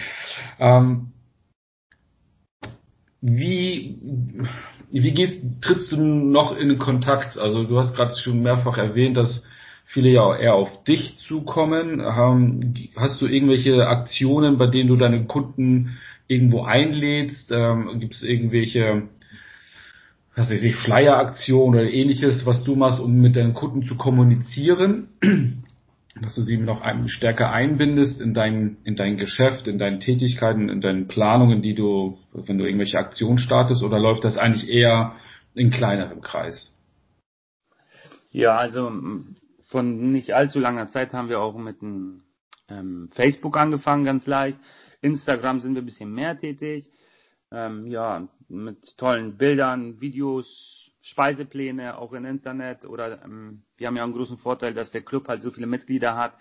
ähm, 0.59 1.13
wie, 3.21 3.97
wie 4.91 5.13
gehst, 5.13 5.45
trittst 5.63 5.93
du 5.93 5.97
noch 5.97 6.59
in 6.59 6.77
Kontakt? 6.79 7.39
Also 7.39 7.63
du 7.63 7.79
hast 7.79 7.95
gerade 7.95 8.17
schon 8.17 8.43
mehrfach 8.43 8.79
erwähnt, 8.79 9.17
dass 9.17 9.45
viele 9.87 10.09
ja 10.09 10.37
eher 10.37 10.55
auf 10.55 10.83
dich 10.83 11.19
zukommen. 11.19 12.01
Ähm, 12.01 12.75
hast 12.97 13.23
du 13.23 13.27
irgendwelche 13.27 13.87
Aktionen, 13.87 14.59
bei 14.59 14.67
denen 14.67 14.89
du 14.89 14.97
deine 14.97 15.25
Kunden 15.27 15.97
irgendwo 16.27 16.65
einlädst? 16.65 17.53
Ähm, 17.53 18.01
Gibt 18.01 18.15
es 18.15 18.25
irgendwelche 18.25 19.05
was 20.37 20.51
weiß 20.51 20.63
ich, 20.63 20.77
Flyer-Aktion 20.77 21.75
oder 21.75 21.91
ähnliches, 21.91 22.45
was 22.45 22.65
du 22.65 22.75
machst, 22.75 23.01
um 23.01 23.21
mit 23.21 23.37
deinen 23.37 23.55
Kunden 23.55 23.83
zu 23.83 23.97
kommunizieren, 23.97 25.09
dass 26.21 26.35
du 26.35 26.43
sie 26.43 26.57
noch 26.57 26.83
stärker 27.07 27.53
einbindest 27.53 28.21
in 28.21 28.35
dein, 28.35 28.79
in 28.85 28.97
dein 28.97 29.17
Geschäft, 29.17 29.69
in 29.69 29.79
deinen 29.79 30.01
Tätigkeiten, 30.01 30.69
in 30.69 30.81
deinen 30.81 31.07
Planungen, 31.07 31.63
die 31.63 31.75
du, 31.75 32.19
wenn 32.33 32.59
du 32.59 32.65
irgendwelche 32.65 32.99
Aktionen 32.99 33.39
startest, 33.39 33.83
oder 33.83 33.99
läuft 33.99 34.25
das 34.25 34.37
eigentlich 34.37 34.69
eher 34.69 35.15
in 35.55 35.71
kleinerem 35.71 36.21
Kreis? 36.21 36.75
Ja, 38.31 38.57
also 38.57 38.91
von 39.69 40.13
nicht 40.13 40.33
allzu 40.33 40.59
langer 40.59 40.89
Zeit 40.89 41.13
haben 41.13 41.29
wir 41.29 41.41
auch 41.41 41.57
mit 41.57 41.81
dem 41.81 42.23
ähm, 42.69 43.09
Facebook 43.13 43.57
angefangen, 43.57 44.05
ganz 44.05 44.27
leicht. 44.27 44.59
Instagram 45.01 45.61
sind 45.61 45.75
wir 45.75 45.83
ein 45.83 45.87
bisschen 45.87 46.13
mehr 46.13 46.39
tätig 46.39 46.91
ähm, 47.51 47.87
ja, 47.87 48.29
mit 48.49 48.97
tollen 48.97 49.37
Bildern, 49.37 50.01
Videos, 50.01 50.91
Speisepläne, 51.03 51.99
auch 51.99 52.13
im 52.13 52.25
Internet 52.25 52.85
oder 52.87 53.23
ähm, 53.25 53.63
wir 53.77 53.87
haben 53.87 53.97
ja 53.97 54.05
einen 54.05 54.15
großen 54.15 54.39
Vorteil, 54.39 54.73
dass 54.73 54.91
der 54.91 55.03
Club 55.03 55.29
halt 55.29 55.43
so 55.43 55.51
viele 55.51 55.67
Mitglieder 55.67 56.17
hat, 56.17 56.33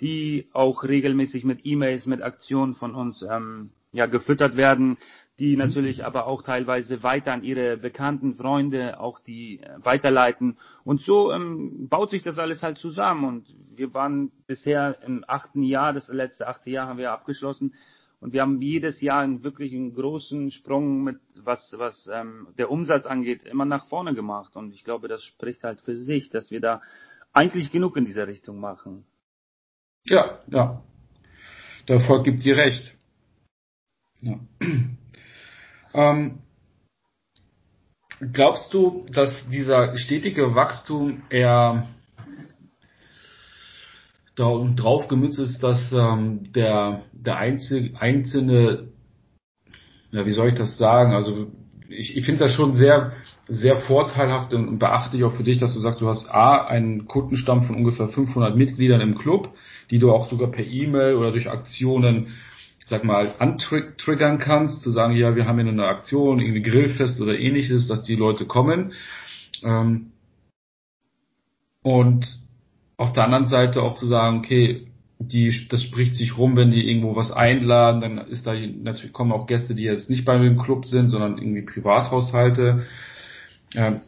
die 0.00 0.48
auch 0.52 0.84
regelmäßig 0.84 1.44
mit 1.44 1.66
E-Mails, 1.66 2.06
mit 2.06 2.22
Aktionen 2.22 2.74
von 2.74 2.94
uns 2.94 3.22
ähm, 3.22 3.70
ja 3.92 4.06
gefüttert 4.06 4.56
werden, 4.56 4.96
die 5.40 5.56
mhm. 5.56 5.58
natürlich 5.58 6.04
aber 6.04 6.26
auch 6.26 6.42
teilweise 6.42 7.02
weiter 7.02 7.32
an 7.32 7.42
ihre 7.42 7.76
bekannten 7.76 8.34
Freunde 8.34 9.00
auch 9.00 9.18
die 9.18 9.60
äh, 9.60 9.84
weiterleiten. 9.84 10.58
Und 10.84 11.00
so 11.00 11.32
ähm, 11.32 11.88
baut 11.88 12.10
sich 12.10 12.22
das 12.22 12.38
alles 12.38 12.62
halt 12.62 12.78
zusammen. 12.78 13.24
Und 13.24 13.56
wir 13.74 13.92
waren 13.92 14.30
bisher 14.46 14.98
im 15.04 15.24
achten 15.26 15.62
Jahr, 15.62 15.92
das 15.92 16.08
letzte 16.08 16.46
achte 16.46 16.70
Jahr 16.70 16.86
haben 16.86 16.98
wir 16.98 17.10
abgeschlossen 17.10 17.74
und 18.20 18.34
wir 18.34 18.42
haben 18.42 18.60
jedes 18.60 19.00
Jahr 19.00 19.20
einen 19.20 19.42
wirklich 19.42 19.72
einen 19.72 19.94
großen 19.94 20.50
Sprung 20.50 21.02
mit 21.02 21.18
was 21.36 21.74
was 21.78 22.08
ähm, 22.12 22.48
der 22.58 22.70
Umsatz 22.70 23.06
angeht 23.06 23.44
immer 23.44 23.64
nach 23.64 23.88
vorne 23.88 24.14
gemacht. 24.14 24.56
Und 24.56 24.74
ich 24.74 24.84
glaube, 24.84 25.08
das 25.08 25.24
spricht 25.24 25.64
halt 25.64 25.80
für 25.80 25.96
sich, 25.96 26.28
dass 26.28 26.50
wir 26.50 26.60
da 26.60 26.82
eigentlich 27.32 27.72
genug 27.72 27.96
in 27.96 28.04
dieser 28.04 28.26
Richtung 28.26 28.60
machen. 28.60 29.06
Ja, 30.04 30.40
ja. 30.48 30.82
Der 31.88 31.96
Erfolg 31.96 32.24
gibt 32.24 32.44
dir 32.44 32.56
recht. 32.56 32.94
Ja. 34.20 34.38
Ähm, 35.92 36.40
glaubst 38.32 38.72
du, 38.74 39.06
dass 39.12 39.48
dieser 39.48 39.96
stetige 39.96 40.54
Wachstum 40.54 41.22
eher 41.30 41.88
drauf 44.40 45.08
gemützt 45.08 45.38
ist, 45.38 45.62
dass 45.62 45.92
ähm, 45.92 46.52
der, 46.52 47.02
der 47.12 47.36
einzelne, 47.36 48.00
einzelne, 48.00 48.88
ja, 50.10 50.26
wie 50.26 50.30
soll 50.30 50.48
ich 50.48 50.54
das 50.54 50.76
sagen? 50.76 51.12
Also 51.12 51.48
ich, 51.88 52.16
ich 52.16 52.24
finde 52.24 52.40
das 52.40 52.52
schon 52.52 52.74
sehr, 52.74 53.12
sehr 53.48 53.76
vorteilhaft 53.76 54.54
und 54.54 54.78
beachtlich 54.78 55.24
auch 55.24 55.32
für 55.32 55.42
dich, 55.42 55.58
dass 55.58 55.74
du 55.74 55.80
sagst, 55.80 56.00
du 56.00 56.08
hast 56.08 56.28
A, 56.30 56.64
einen 56.66 57.06
Kundenstamm 57.06 57.62
von 57.62 57.76
ungefähr 57.76 58.08
500 58.08 58.56
Mitgliedern 58.56 59.00
im 59.00 59.18
Club, 59.18 59.54
die 59.90 59.98
du 59.98 60.12
auch 60.12 60.30
sogar 60.30 60.50
per 60.50 60.64
E-Mail 60.64 61.16
oder 61.16 61.32
durch 61.32 61.48
Aktionen, 61.48 62.28
ich 62.78 62.86
sag 62.86 63.04
mal, 63.04 63.34
antriggern 63.38 64.38
kannst, 64.38 64.82
zu 64.82 64.90
sagen, 64.90 65.14
ja, 65.16 65.36
wir 65.36 65.46
haben 65.46 65.58
hier 65.58 65.68
eine 65.68 65.86
Aktion, 65.86 66.40
irgendwie 66.40 66.62
Grillfest 66.62 67.20
oder 67.20 67.38
ähnliches, 67.38 67.88
dass 67.88 68.02
die 68.02 68.16
Leute 68.16 68.46
kommen. 68.46 68.92
Ähm, 69.64 70.12
und 71.82 72.40
auf 73.00 73.14
der 73.14 73.24
anderen 73.24 73.46
Seite 73.46 73.82
auch 73.82 73.94
zu 73.94 74.06
sagen, 74.06 74.40
okay, 74.40 74.86
die, 75.18 75.54
das 75.70 75.82
spricht 75.82 76.14
sich 76.14 76.36
rum, 76.36 76.54
wenn 76.56 76.70
die 76.70 76.86
irgendwo 76.86 77.16
was 77.16 77.32
einladen, 77.32 78.02
dann 78.02 78.18
ist 78.18 78.46
da 78.46 78.52
natürlich 78.54 79.14
kommen 79.14 79.32
auch 79.32 79.46
Gäste, 79.46 79.74
die 79.74 79.84
jetzt 79.84 80.10
nicht 80.10 80.26
bei 80.26 80.36
dem 80.38 80.58
Club 80.58 80.84
sind, 80.84 81.08
sondern 81.08 81.38
irgendwie 81.38 81.62
Privathaushalte. 81.62 82.82
Ähm, 83.74 84.00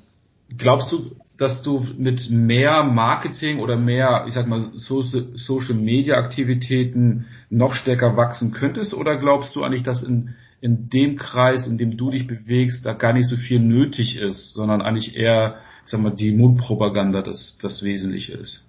glaubst 0.58 0.92
du, 0.92 1.16
dass 1.38 1.62
du 1.62 1.86
mit 1.96 2.28
mehr 2.30 2.82
Marketing 2.82 3.60
oder 3.60 3.78
mehr, 3.78 4.26
ich 4.28 4.34
sag 4.34 4.46
mal, 4.46 4.72
Social 4.74 5.74
Media 5.74 6.16
Aktivitäten 6.16 7.24
noch 7.48 7.72
stärker 7.72 8.18
wachsen 8.18 8.52
könntest? 8.52 8.92
Oder 8.92 9.16
glaubst 9.16 9.56
du 9.56 9.62
eigentlich, 9.62 9.84
dass 9.84 10.02
in, 10.02 10.34
in 10.60 10.90
dem 10.90 11.16
Kreis, 11.16 11.66
in 11.66 11.78
dem 11.78 11.96
du 11.96 12.10
dich 12.10 12.26
bewegst, 12.26 12.84
da 12.84 12.92
gar 12.92 13.14
nicht 13.14 13.26
so 13.26 13.36
viel 13.36 13.58
nötig 13.58 14.16
ist, 14.18 14.52
sondern 14.52 14.82
eigentlich 14.82 15.16
eher, 15.16 15.56
ich 15.86 15.90
sag 15.90 16.00
mal, 16.00 16.14
die 16.14 16.32
Mundpropaganda 16.32 17.22
das, 17.22 17.58
das 17.62 17.82
Wesentliche 17.82 18.34
ist? 18.34 18.66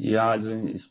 Ja, 0.00 0.30
also 0.30 0.50
ich 0.50 0.90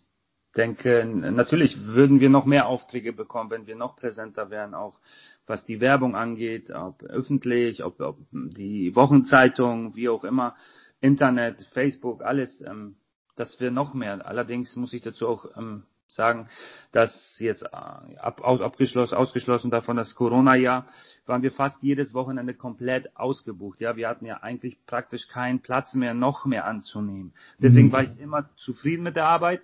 denke, 0.56 1.04
natürlich 1.06 1.84
würden 1.84 2.20
wir 2.20 2.30
noch 2.30 2.46
mehr 2.46 2.68
Aufträge 2.68 3.12
bekommen, 3.12 3.50
wenn 3.50 3.66
wir 3.66 3.76
noch 3.76 3.96
präsenter 3.96 4.52
wären, 4.52 4.76
auch 4.76 5.00
was 5.48 5.66
die 5.66 5.82
Werbung 5.82 6.16
angeht, 6.16 6.70
ob 6.70 7.02
öffentlich, 7.02 7.84
ob, 7.84 8.00
ob 8.02 8.20
die 8.32 8.96
Wochenzeitung, 8.96 9.96
wie 9.96 10.10
auch 10.10 10.24
immer, 10.24 10.56
Internet, 11.02 11.68
Facebook, 11.74 12.22
alles, 12.22 12.62
ähm, 12.62 12.98
dass 13.36 13.60
wir 13.60 13.72
noch 13.72 13.96
mehr. 13.96 14.26
Allerdings 14.28 14.76
muss 14.76 14.94
ich 14.94 15.02
dazu 15.02 15.28
auch 15.28 15.58
ähm, 15.58 15.84
sagen, 16.10 16.50
dass 16.92 17.38
jetzt 17.40 17.64
äh, 17.64 17.68
ab, 17.68 18.44
abgeschlossen, 18.44 19.16
ausgeschlossen 19.16 19.72
davon 19.72 19.98
das 19.98 20.16
Corona-Jahr, 20.16 20.86
waren 21.26 21.42
wir 21.42 21.52
fast 21.52 21.82
jedes 21.84 22.14
Wochenende 22.14 22.54
komplett 22.54 23.16
ausgebucht. 23.16 23.80
Ja, 23.80 23.96
wir 23.96 24.10
hatten 24.10 24.26
ja 24.26 24.38
eigentlich 24.38 24.78
praktisch 24.86 25.28
keinen 25.28 25.62
Platz 25.62 25.94
mehr, 25.94 26.14
noch 26.14 26.46
mehr 26.46 26.66
anzunehmen. 26.66 27.34
Deswegen 27.60 27.88
mhm. 27.88 27.92
war 27.92 28.04
ich 28.04 28.20
immer 28.20 28.50
zufrieden 28.56 29.04
mit 29.04 29.16
der 29.16 29.28
Arbeit 29.28 29.62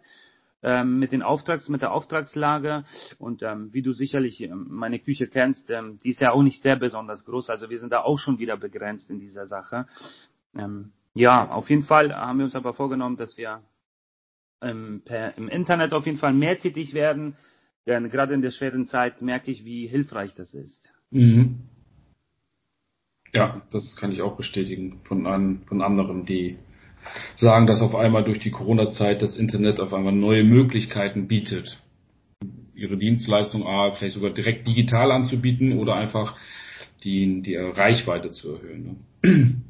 ähm, 0.65 0.97
mit 0.97 1.11
den 1.11 1.21
Auftrags, 1.21 1.69
mit 1.69 1.83
der 1.83 1.91
Auftragslage 1.91 2.85
und 3.19 3.43
ähm, 3.43 3.71
wie 3.71 3.83
du 3.83 3.93
sicherlich 3.93 4.41
ähm, 4.41 4.65
meine 4.69 4.97
Küche 4.97 5.27
kennst, 5.27 5.69
ähm, 5.69 5.99
die 6.03 6.09
ist 6.09 6.21
ja 6.21 6.31
auch 6.31 6.41
nicht 6.41 6.63
sehr 6.63 6.75
besonders 6.75 7.23
groß, 7.23 7.51
also 7.51 7.69
wir 7.69 7.79
sind 7.79 7.93
da 7.93 8.01
auch 8.01 8.17
schon 8.17 8.39
wieder 8.39 8.57
begrenzt 8.57 9.11
in 9.11 9.19
dieser 9.19 9.45
Sache. 9.45 9.85
Ähm, 10.57 10.91
ja, 11.13 11.49
auf 11.49 11.69
jeden 11.69 11.83
Fall 11.83 12.13
haben 12.15 12.39
wir 12.39 12.45
uns 12.45 12.55
aber 12.55 12.73
vorgenommen, 12.73 13.15
dass 13.15 13.37
wir 13.37 13.61
ähm, 14.65 15.01
per, 15.05 15.37
im 15.37 15.47
Internet 15.47 15.93
auf 15.93 16.05
jeden 16.05 16.17
Fall 16.17 16.33
mehr 16.33 16.57
tätig 16.59 16.93
werden, 16.93 17.35
denn 17.85 18.09
gerade 18.09 18.33
in 18.33 18.41
der 18.41 18.51
schweren 18.51 18.87
Zeit 18.87 19.21
merke 19.21 19.51
ich, 19.51 19.63
wie 19.63 19.87
hilfreich 19.87 20.33
das 20.33 20.53
ist. 20.53 20.91
Mhm. 21.11 21.59
Ja, 23.33 23.61
das 23.71 23.95
kann 23.95 24.11
ich 24.11 24.21
auch 24.21 24.37
bestätigen 24.37 25.01
von, 25.03 25.27
an, 25.27 25.61
von 25.67 25.81
anderen, 25.81 26.25
die 26.25 26.57
sagen, 27.35 27.67
dass 27.67 27.81
auf 27.81 27.93
einmal 27.93 28.23
durch 28.23 28.39
die 28.39 28.51
Corona-Zeit 28.51 29.21
das 29.21 29.37
Internet 29.37 29.79
auf 29.79 29.93
einmal 29.93 30.13
neue 30.13 30.43
Möglichkeiten 30.43 31.27
bietet, 31.27 31.81
ihre 32.73 32.97
Dienstleistung 32.97 33.67
A, 33.67 33.91
vielleicht 33.91 34.15
sogar 34.15 34.31
direkt 34.31 34.67
digital 34.67 35.11
anzubieten 35.11 35.77
oder 35.77 35.95
einfach 35.95 36.35
die, 37.03 37.41
die 37.41 37.55
Reichweite 37.55 38.31
zu 38.31 38.53
erhöhen. 38.53 39.05
Ne? 39.21 39.61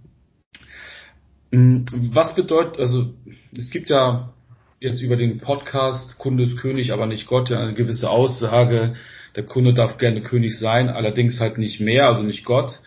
Was 2.14 2.36
bedeutet, 2.36 2.80
also 2.80 3.14
es 3.54 3.70
gibt 3.70 3.90
ja 3.90 4.34
jetzt 4.80 5.02
über 5.02 5.16
den 5.16 5.40
Podcast 5.40 6.18
Kunde 6.20 6.44
ist 6.44 6.58
König, 6.58 6.92
aber 6.92 7.06
nicht 7.06 7.28
Gott, 7.28 7.50
ja 7.50 7.60
eine 7.60 7.74
gewisse 7.74 8.10
Aussage, 8.10 8.96
der 9.36 9.44
Kunde 9.44 9.74
darf 9.74 9.98
gerne 9.98 10.22
König 10.22 10.58
sein, 10.60 10.90
allerdings 10.90 11.40
halt 11.40 11.58
nicht 11.58 11.80
mehr, 11.80 12.08
also 12.08 12.24
nicht 12.24 12.46
Gott. 12.46 12.80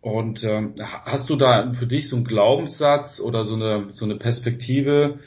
Und 0.00 0.44
ähm, 0.44 0.74
hast 0.78 1.30
du 1.30 1.36
da 1.36 1.72
für 1.72 1.86
dich 1.86 2.08
so 2.08 2.16
einen 2.16 2.26
Glaubenssatz 2.26 3.20
oder 3.20 3.44
so 3.44 3.54
eine 3.54 3.86
so 3.90 4.04
eine 4.04 4.16
Perspektive, 4.16 5.20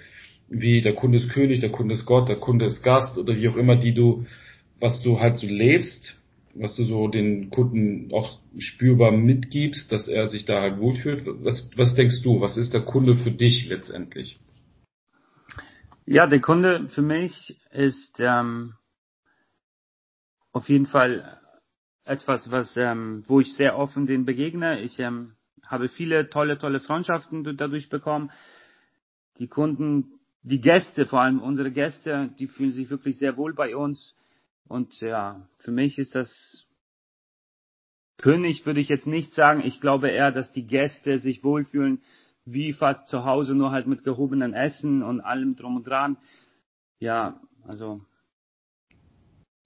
wie 0.50 0.81
der 0.81 0.93
Kunde 0.93 1.17
ist 1.17 1.31
König, 1.31 1.59
der 1.59 1.71
Kunde 1.71 1.95
ist 1.95 2.05
Gott, 2.05 2.29
der 2.29 2.38
Kunde 2.38 2.65
ist 2.65 2.83
Gast 2.83 3.17
oder 3.17 3.36
wie 3.36 3.50
auch 3.50 3.55
immer, 3.55 3.75
die 3.75 3.93
du, 3.93 4.25
was 4.79 5.01
du 5.01 5.19
halt 5.19 5.38
so 5.38 5.47
lebst, 5.47 6.21
was 6.53 6.75
du 6.75 6.83
so 6.83 7.07
den 7.07 7.50
Kunden 7.50 8.12
auch 8.13 8.39
spürbar 8.57 9.12
mitgibst, 9.12 9.91
dass 9.91 10.07
er 10.07 10.27
sich 10.27 10.45
da 10.45 10.62
halt 10.62 10.79
wohlfühlt. 10.79 11.24
Was, 11.25 11.71
was 11.75 11.95
denkst 11.95 12.21
du, 12.24 12.39
was 12.39 12.57
ist 12.57 12.74
der 12.74 12.81
Kunde 12.81 13.15
für 13.15 13.31
dich 13.31 13.67
letztendlich? 13.67 14.39
Ja, 16.10 16.26
der 16.26 16.40
Kunde 16.40 16.88
für 16.88 17.02
mich 17.02 17.60
ist 17.70 18.18
ähm, 18.22 18.76
auf 20.54 20.70
jeden 20.70 20.86
Fall 20.86 21.38
etwas, 22.06 22.50
was 22.50 22.78
ähm, 22.78 23.26
wo 23.28 23.42
ich 23.42 23.54
sehr 23.58 23.78
offen 23.78 24.08
den 24.08 24.24
begegne. 24.24 24.80
Ich 24.80 25.00
ähm, 25.00 25.36
habe 25.66 25.90
viele 25.90 26.30
tolle, 26.30 26.58
tolle 26.58 26.80
Freundschaften 26.80 27.58
dadurch 27.58 27.90
bekommen. 27.90 28.32
Die 29.38 29.50
Kunden, 29.50 30.18
die 30.44 30.62
Gäste, 30.62 31.08
vor 31.08 31.20
allem 31.20 31.42
unsere 31.42 31.72
Gäste, 31.72 32.34
die 32.40 32.48
fühlen 32.48 32.72
sich 32.72 32.90
wirklich 32.90 33.18
sehr 33.18 33.36
wohl 33.36 33.54
bei 33.54 33.76
uns. 33.76 34.16
Und 34.70 34.98
ja, 35.02 35.46
für 35.58 35.72
mich 35.72 35.98
ist 35.98 36.16
das 36.16 36.66
König, 38.18 38.66
würde 38.66 38.80
ich 38.80 38.88
jetzt 38.88 39.08
nicht 39.08 39.34
sagen. 39.34 39.62
Ich 39.62 39.82
glaube 39.82 40.08
eher, 40.08 40.32
dass 40.32 40.54
die 40.54 40.68
Gäste 40.68 41.20
sich 41.20 41.44
wohlfühlen, 41.44 42.02
wie 42.48 42.74
fast 42.74 43.08
zu 43.08 43.25
Hause, 43.25 43.54
nur 43.54 43.72
halt 43.72 43.88
mit 43.88 44.04
gehobenen 44.04 44.54
Essen 44.54 45.04
und 45.04 45.22
allem 45.22 45.56
drum 45.56 45.77
und 45.77 45.88
dran. 45.88 46.18
Ja, 47.00 47.39
also. 47.68 48.01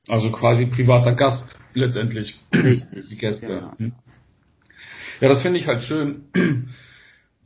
Also 0.07 0.31
quasi 0.31 0.65
privater 0.65 1.13
Gast 1.13 1.55
letztendlich. 1.73 2.39
Richtig. 2.53 3.09
Die 3.09 3.17
Gäste. 3.17 3.47
Genau. 3.47 3.77
Hm. 3.77 3.93
Ja, 5.21 5.27
das 5.29 5.43
finde 5.43 5.59
ich 5.59 5.67
halt 5.67 5.83
schön. 5.83 6.25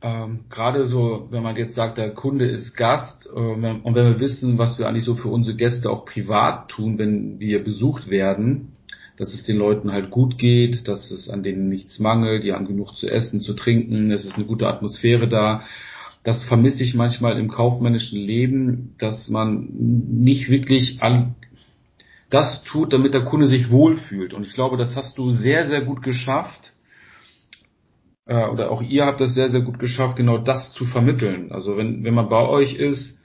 Ähm, 0.02 0.44
Gerade 0.50 0.86
so, 0.86 1.28
wenn 1.30 1.42
man 1.42 1.56
jetzt 1.56 1.74
sagt, 1.74 1.96
der 1.96 2.12
Kunde 2.12 2.46
ist 2.46 2.76
Gast 2.76 3.26
äh, 3.26 3.38
und 3.38 3.94
wenn 3.94 4.06
wir 4.06 4.20
wissen, 4.20 4.58
was 4.58 4.78
wir 4.78 4.86
eigentlich 4.86 5.04
so 5.04 5.14
für 5.14 5.28
unsere 5.28 5.56
Gäste 5.56 5.88
auch 5.88 6.04
privat 6.04 6.68
tun, 6.68 6.98
wenn 6.98 7.40
wir 7.40 7.64
besucht 7.64 8.08
werden, 8.08 8.75
dass 9.16 9.32
es 9.32 9.44
den 9.44 9.56
Leuten 9.56 9.92
halt 9.92 10.10
gut 10.10 10.38
geht, 10.38 10.88
dass 10.88 11.10
es 11.10 11.28
an 11.28 11.42
denen 11.42 11.68
nichts 11.68 11.98
mangelt, 11.98 12.44
die 12.44 12.52
haben 12.52 12.66
genug 12.66 12.96
zu 12.96 13.08
essen, 13.08 13.40
zu 13.40 13.54
trinken, 13.54 14.10
es 14.10 14.24
ist 14.24 14.34
eine 14.34 14.44
gute 14.44 14.68
Atmosphäre 14.68 15.28
da. 15.28 15.62
Das 16.22 16.42
vermisse 16.44 16.82
ich 16.82 16.94
manchmal 16.94 17.38
im 17.38 17.48
kaufmännischen 17.48 18.18
Leben, 18.18 18.94
dass 18.98 19.28
man 19.28 19.68
nicht 19.72 20.50
wirklich 20.50 21.00
an 21.00 21.36
das 22.30 22.64
tut, 22.64 22.92
damit 22.92 23.14
der 23.14 23.24
Kunde 23.24 23.46
sich 23.46 23.70
wohlfühlt. 23.70 24.34
Und 24.34 24.44
ich 24.44 24.52
glaube, 24.52 24.76
das 24.76 24.96
hast 24.96 25.16
du 25.16 25.30
sehr, 25.30 25.68
sehr 25.68 25.82
gut 25.82 26.02
geschafft. 26.02 26.72
Äh, 28.26 28.48
oder 28.48 28.72
auch 28.72 28.82
ihr 28.82 29.06
habt 29.06 29.20
das 29.20 29.34
sehr, 29.34 29.48
sehr 29.48 29.60
gut 29.60 29.78
geschafft, 29.78 30.16
genau 30.16 30.38
das 30.38 30.72
zu 30.72 30.84
vermitteln. 30.84 31.52
Also 31.52 31.76
wenn, 31.76 32.02
wenn 32.02 32.14
man 32.14 32.28
bei 32.28 32.44
euch 32.44 32.74
ist, 32.74 33.15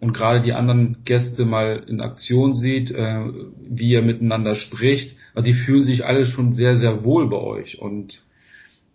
und 0.00 0.14
gerade 0.14 0.40
die 0.40 0.54
anderen 0.54 1.04
Gäste 1.04 1.44
mal 1.44 1.84
in 1.86 2.00
Aktion 2.00 2.54
sieht, 2.54 2.90
äh, 2.90 3.20
wie 3.68 3.90
ihr 3.90 4.02
miteinander 4.02 4.54
spricht, 4.54 5.16
also 5.34 5.44
die 5.44 5.54
fühlen 5.54 5.84
sich 5.84 6.04
alle 6.06 6.26
schon 6.26 6.54
sehr, 6.54 6.76
sehr 6.76 7.04
wohl 7.04 7.28
bei 7.28 7.36
euch. 7.36 7.80
Und, 7.80 8.22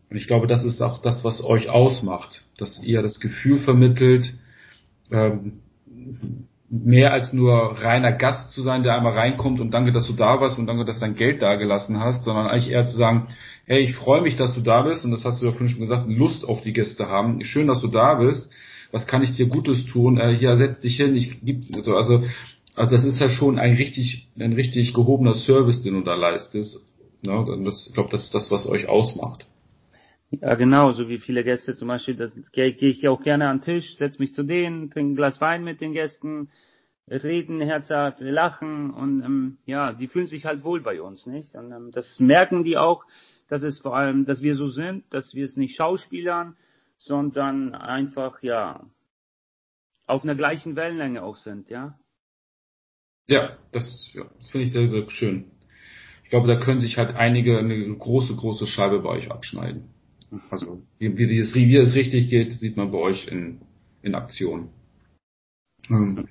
und 0.09 0.17
ich 0.17 0.27
glaube, 0.27 0.47
das 0.47 0.65
ist 0.65 0.81
auch 0.81 1.01
das, 1.01 1.23
was 1.23 1.43
euch 1.43 1.69
ausmacht, 1.69 2.43
dass 2.57 2.83
ihr 2.83 3.03
das 3.03 3.19
Gefühl 3.19 3.59
vermittelt, 3.59 4.33
ähm, 5.11 5.59
mehr 6.67 7.13
als 7.13 7.31
nur 7.31 7.79
reiner 7.79 8.11
Gast 8.11 8.51
zu 8.51 8.63
sein, 8.63 8.81
der 8.81 8.95
einmal 8.95 9.13
reinkommt 9.13 9.59
und 9.59 9.71
danke, 9.71 9.91
dass 9.91 10.07
du 10.07 10.13
da 10.13 10.41
warst 10.41 10.57
und 10.57 10.65
danke, 10.65 10.83
dass 10.83 10.99
dein 10.99 11.13
Geld 11.13 11.41
da 11.43 11.55
gelassen 11.55 11.99
hast, 11.99 12.25
sondern 12.25 12.47
eigentlich 12.47 12.71
eher 12.71 12.85
zu 12.85 12.97
sagen, 12.97 13.27
hey, 13.65 13.83
ich 13.83 13.95
freue 13.95 14.21
mich, 14.21 14.35
dass 14.35 14.55
du 14.55 14.61
da 14.61 14.81
bist 14.81 15.05
und 15.05 15.11
das 15.11 15.23
hast 15.23 15.41
du 15.41 15.45
ja 15.45 15.51
vorhin 15.51 15.69
schon 15.69 15.81
gesagt, 15.81 16.09
Lust 16.09 16.43
auf 16.43 16.61
die 16.61 16.73
Gäste 16.73 17.07
haben. 17.07 17.45
Schön, 17.45 17.67
dass 17.67 17.81
du 17.81 17.87
da 17.87 18.15
bist 18.15 18.51
was 18.95 19.07
kann 19.07 19.23
ich 19.23 19.35
dir 19.35 19.47
Gutes 19.47 19.85
tun? 19.85 20.17
Äh, 20.17 20.37
hier 20.37 20.55
setz 20.55 20.79
dich 20.79 20.95
hin, 20.95 21.17
ich 21.17 21.41
gib 21.43 21.65
so 21.65 21.97
also 21.97 22.23
also 22.75 22.91
das 22.91 23.03
ist 23.03 23.19
ja 23.19 23.29
schon 23.29 23.59
ein 23.59 23.75
richtig 23.75 24.29
ein 24.39 24.53
richtig 24.53 24.93
gehobener 24.93 25.35
Service, 25.35 25.83
den 25.83 25.95
du 25.95 26.01
da 26.01 26.15
leistest. 26.15 26.93
Und 27.27 27.65
das, 27.65 27.87
ich 27.87 27.93
glaube, 27.93 28.09
das 28.09 28.25
ist 28.25 28.35
das, 28.35 28.51
was 28.51 28.67
euch 28.67 28.87
ausmacht. 28.87 29.47
Ja, 30.29 30.55
genau, 30.55 30.91
so 30.91 31.09
wie 31.09 31.17
viele 31.17 31.43
Gäste 31.43 31.73
zum 31.73 31.87
Beispiel, 31.89 32.15
das 32.15 32.33
gehe 32.51 32.73
geh 32.73 32.87
ich 32.87 33.07
auch 33.07 33.21
gerne 33.21 33.49
an 33.49 33.57
den 33.59 33.63
Tisch, 33.63 33.95
setz 33.97 34.17
mich 34.17 34.33
zu 34.33 34.43
denen, 34.43 34.89
trinke 34.89 35.13
ein 35.13 35.15
Glas 35.15 35.41
Wein 35.41 35.63
mit 35.63 35.81
den 35.81 35.93
Gästen, 35.93 36.49
reden 37.09 37.61
herzhaft, 37.61 38.21
lachen 38.21 38.91
und 38.91 39.23
ähm, 39.23 39.57
ja, 39.65 39.91
die 39.91 40.07
fühlen 40.07 40.27
sich 40.27 40.45
halt 40.45 40.63
wohl 40.63 40.81
bei 40.81 41.01
uns, 41.01 41.25
nicht? 41.25 41.53
Und 41.55 41.71
ähm, 41.71 41.91
das 41.91 42.19
merken 42.19 42.63
die 42.63 42.77
auch, 42.77 43.03
dass 43.49 43.61
es 43.61 43.79
vor 43.79 43.95
allem, 43.95 44.25
dass 44.25 44.41
wir 44.41 44.55
so 44.55 44.69
sind, 44.69 45.03
dass 45.09 45.35
wir 45.35 45.45
es 45.45 45.57
nicht 45.57 45.75
schauspielern, 45.75 46.55
sondern 47.05 47.75
einfach, 47.75 48.41
ja, 48.41 48.83
auf 50.07 50.23
einer 50.23 50.35
gleichen 50.35 50.75
Wellenlänge 50.75 51.21
auch 51.23 51.37
sind, 51.37 51.69
ja? 51.69 51.97
Ja, 53.27 53.57
das, 53.71 54.09
ja, 54.13 54.25
das 54.35 54.49
finde 54.49 54.65
ich 54.65 54.73
sehr, 54.73 54.87
sehr 54.87 55.09
schön. 55.09 55.51
Ich 56.23 56.29
glaube, 56.29 56.47
da 56.47 56.59
können 56.59 56.79
sich 56.79 56.97
halt 56.97 57.15
einige 57.15 57.57
eine 57.57 57.95
große, 57.95 58.35
große 58.35 58.67
Scheibe 58.67 58.99
bei 58.99 59.09
euch 59.09 59.31
abschneiden. 59.31 59.89
Also, 60.49 60.81
wie, 60.97 61.15
wie, 61.17 61.39
es, 61.39 61.53
wie 61.53 61.75
es 61.75 61.95
richtig 61.95 62.29
geht, 62.29 62.53
sieht 62.53 62.77
man 62.77 62.91
bei 62.91 62.97
euch 62.97 63.27
in, 63.27 63.61
in 64.01 64.15
Aktion. 64.15 64.69
Ähm, 65.89 66.27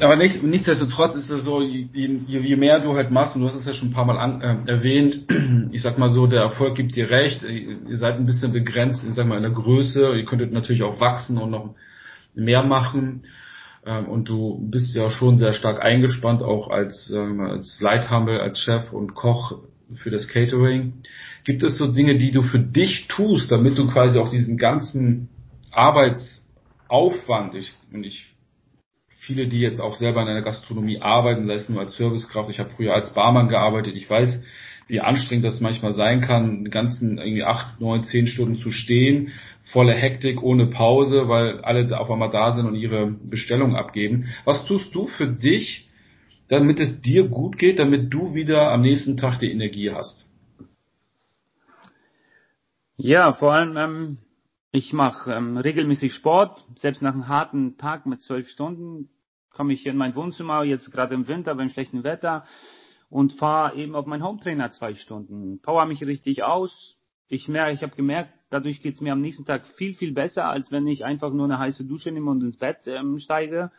aber 0.00 0.16
nicht, 0.16 0.42
nichtsdestotrotz 0.42 1.14
ist 1.14 1.30
es 1.30 1.44
so, 1.44 1.62
je, 1.62 1.88
je, 1.92 2.56
mehr 2.56 2.80
du 2.80 2.94
halt 2.94 3.10
machst, 3.10 3.34
und 3.34 3.42
du 3.42 3.48
hast 3.48 3.56
es 3.56 3.66
ja 3.66 3.72
schon 3.72 3.88
ein 3.88 3.94
paar 3.94 4.04
Mal 4.04 4.18
an, 4.18 4.40
äh, 4.40 4.70
erwähnt, 4.70 5.24
ich 5.72 5.82
sag 5.82 5.98
mal 5.98 6.10
so, 6.10 6.26
der 6.26 6.42
Erfolg 6.42 6.74
gibt 6.76 6.96
dir 6.96 7.10
recht, 7.10 7.42
ihr 7.42 7.96
seid 7.96 8.16
ein 8.16 8.26
bisschen 8.26 8.52
begrenzt, 8.52 9.04
ich 9.08 9.14
sag 9.14 9.26
mal, 9.26 9.36
in 9.36 9.42
der 9.42 9.52
Größe, 9.52 10.16
ihr 10.16 10.24
könntet 10.24 10.52
natürlich 10.52 10.82
auch 10.82 11.00
wachsen 11.00 11.38
und 11.38 11.50
noch 11.50 11.74
mehr 12.34 12.62
machen. 12.62 13.24
Ähm, 13.86 14.06
und 14.06 14.28
du 14.28 14.58
bist 14.70 14.94
ja 14.94 15.10
schon 15.10 15.36
sehr 15.36 15.52
stark 15.52 15.82
eingespannt, 15.82 16.42
auch 16.42 16.70
als, 16.70 17.10
äh, 17.10 17.18
als 17.18 17.80
Leithammel, 17.80 18.40
als 18.40 18.58
Chef 18.60 18.92
und 18.92 19.14
Koch 19.14 19.58
für 19.96 20.10
das 20.10 20.28
Catering. 20.28 20.94
Gibt 21.44 21.62
es 21.62 21.78
so 21.78 21.92
Dinge, 21.92 22.18
die 22.18 22.30
du 22.30 22.42
für 22.42 22.58
dich 22.58 23.08
tust, 23.08 23.50
damit 23.50 23.78
du 23.78 23.86
quasi 23.86 24.18
auch 24.18 24.30
diesen 24.30 24.58
ganzen 24.58 25.28
Arbeitsaufwand, 25.72 27.54
ich, 27.54 27.72
und 27.92 28.04
ich 28.04 28.34
viele, 29.28 29.46
die 29.46 29.60
jetzt 29.60 29.78
auch 29.78 29.94
selber 29.94 30.22
in 30.22 30.28
einer 30.28 30.42
Gastronomie 30.42 31.02
arbeiten, 31.02 31.46
sei 31.46 31.54
es 31.54 31.68
nur 31.68 31.80
als 31.80 31.96
Servicekraft. 31.96 32.48
Ich 32.48 32.58
habe 32.58 32.70
früher 32.70 32.94
als 32.94 33.12
Barmann 33.12 33.48
gearbeitet. 33.48 33.94
Ich 33.94 34.08
weiß, 34.08 34.42
wie 34.88 35.00
anstrengend 35.00 35.44
das 35.44 35.60
manchmal 35.60 35.92
sein 35.92 36.22
kann, 36.22 36.64
die 36.64 36.70
ganzen 36.70 37.18
irgendwie 37.18 37.44
acht, 37.44 37.78
neun, 37.78 38.04
zehn 38.04 38.26
Stunden 38.26 38.56
zu 38.56 38.72
stehen, 38.72 39.32
volle 39.64 39.92
Hektik, 39.92 40.42
ohne 40.42 40.68
Pause, 40.68 41.28
weil 41.28 41.60
alle 41.60 42.00
auf 42.00 42.10
einmal 42.10 42.30
da 42.30 42.54
sind 42.54 42.66
und 42.66 42.74
ihre 42.74 43.06
Bestellung 43.06 43.76
abgeben. 43.76 44.32
Was 44.46 44.64
tust 44.64 44.94
du 44.94 45.06
für 45.06 45.28
dich, 45.28 45.90
damit 46.48 46.80
es 46.80 47.02
dir 47.02 47.28
gut 47.28 47.58
geht, 47.58 47.78
damit 47.78 48.10
du 48.10 48.32
wieder 48.32 48.72
am 48.72 48.80
nächsten 48.80 49.18
Tag 49.18 49.40
die 49.40 49.52
Energie 49.52 49.90
hast? 49.90 50.26
Ja, 52.96 53.34
vor 53.34 53.52
allem 53.52 53.76
ähm, 53.76 54.18
ich 54.72 54.94
mache 54.94 55.34
ähm, 55.34 55.58
regelmäßig 55.58 56.14
Sport, 56.14 56.64
selbst 56.76 57.02
nach 57.02 57.12
einem 57.12 57.28
harten 57.28 57.76
Tag 57.76 58.06
mit 58.06 58.22
zwölf 58.22 58.48
Stunden 58.48 59.10
komme 59.58 59.72
ich 59.72 59.84
in 59.86 59.96
mein 59.96 60.14
Wohnzimmer, 60.14 60.62
jetzt 60.62 60.92
gerade 60.92 61.16
im 61.16 61.26
Winter 61.26 61.56
beim 61.56 61.68
schlechten 61.68 62.04
Wetter 62.04 62.44
und 63.10 63.32
fahre 63.32 63.74
eben 63.74 63.96
auf 63.96 64.06
meinen 64.06 64.22
Hometrainer 64.22 64.70
zwei 64.70 64.94
Stunden. 64.94 65.60
Power 65.60 65.84
mich 65.84 66.00
richtig 66.06 66.44
aus. 66.44 66.96
Ich 67.26 67.48
merke, 67.48 67.72
ich 67.72 67.82
habe 67.82 67.96
gemerkt, 67.96 68.32
dadurch 68.50 68.80
geht's 68.82 69.00
mir 69.00 69.12
am 69.12 69.20
nächsten 69.20 69.44
Tag 69.44 69.66
viel, 69.66 69.94
viel 69.94 70.12
besser, 70.12 70.48
als 70.48 70.70
wenn 70.70 70.86
ich 70.86 71.04
einfach 71.04 71.32
nur 71.32 71.46
eine 71.46 71.58
heiße 71.58 71.84
Dusche 71.84 72.12
nehme 72.12 72.30
und 72.30 72.40
ins 72.40 72.56
Bett 72.56 72.86
ähm, 72.86 73.18
steige. 73.18 73.72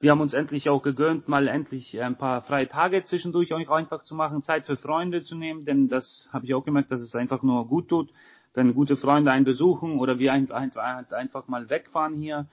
Wir 0.00 0.10
haben 0.10 0.20
uns 0.20 0.32
endlich 0.32 0.68
auch 0.68 0.82
gegönnt, 0.82 1.28
mal 1.28 1.46
endlich 1.46 2.00
ein 2.02 2.18
paar 2.18 2.42
freie 2.42 2.66
Tage 2.66 3.04
zwischendurch 3.04 3.54
auch 3.54 3.70
einfach 3.70 4.02
zu 4.02 4.16
machen, 4.16 4.42
Zeit 4.42 4.66
für 4.66 4.76
Freunde 4.76 5.22
zu 5.22 5.36
nehmen, 5.36 5.64
denn 5.64 5.88
das 5.88 6.28
habe 6.32 6.44
ich 6.44 6.54
auch 6.54 6.64
gemerkt, 6.64 6.90
dass 6.90 7.02
es 7.02 7.14
einfach 7.14 7.44
nur 7.44 7.68
gut 7.68 7.88
tut, 7.88 8.10
wenn 8.52 8.74
gute 8.74 8.96
Freunde 8.96 9.30
einen 9.30 9.44
besuchen 9.44 10.00
oder 10.00 10.18
wir 10.18 10.32
einfach 10.32 11.46
mal 11.46 11.70
wegfahren 11.70 12.16
hier. 12.16 12.48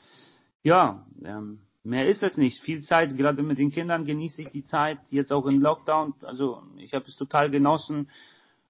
Ja, 0.61 1.07
ähm, 1.23 1.61
mehr 1.87 2.07
ist 2.07 2.23
es 2.23 2.37
nicht. 2.37 2.61
Viel 2.61 2.81
Zeit, 2.81 3.17
gerade 3.17 3.41
mit 3.41 3.57
den 3.57 3.71
Kindern 3.71 4.05
genieße 4.05 4.41
ich 4.41 4.51
die 4.51 4.65
Zeit, 4.65 4.99
jetzt 5.09 5.31
auch 5.31 5.45
im 5.45 5.61
Lockdown. 5.61 6.13
Also 6.21 6.61
ich 6.77 6.93
habe 6.93 7.05
es 7.07 7.15
total 7.15 7.49
genossen 7.49 8.09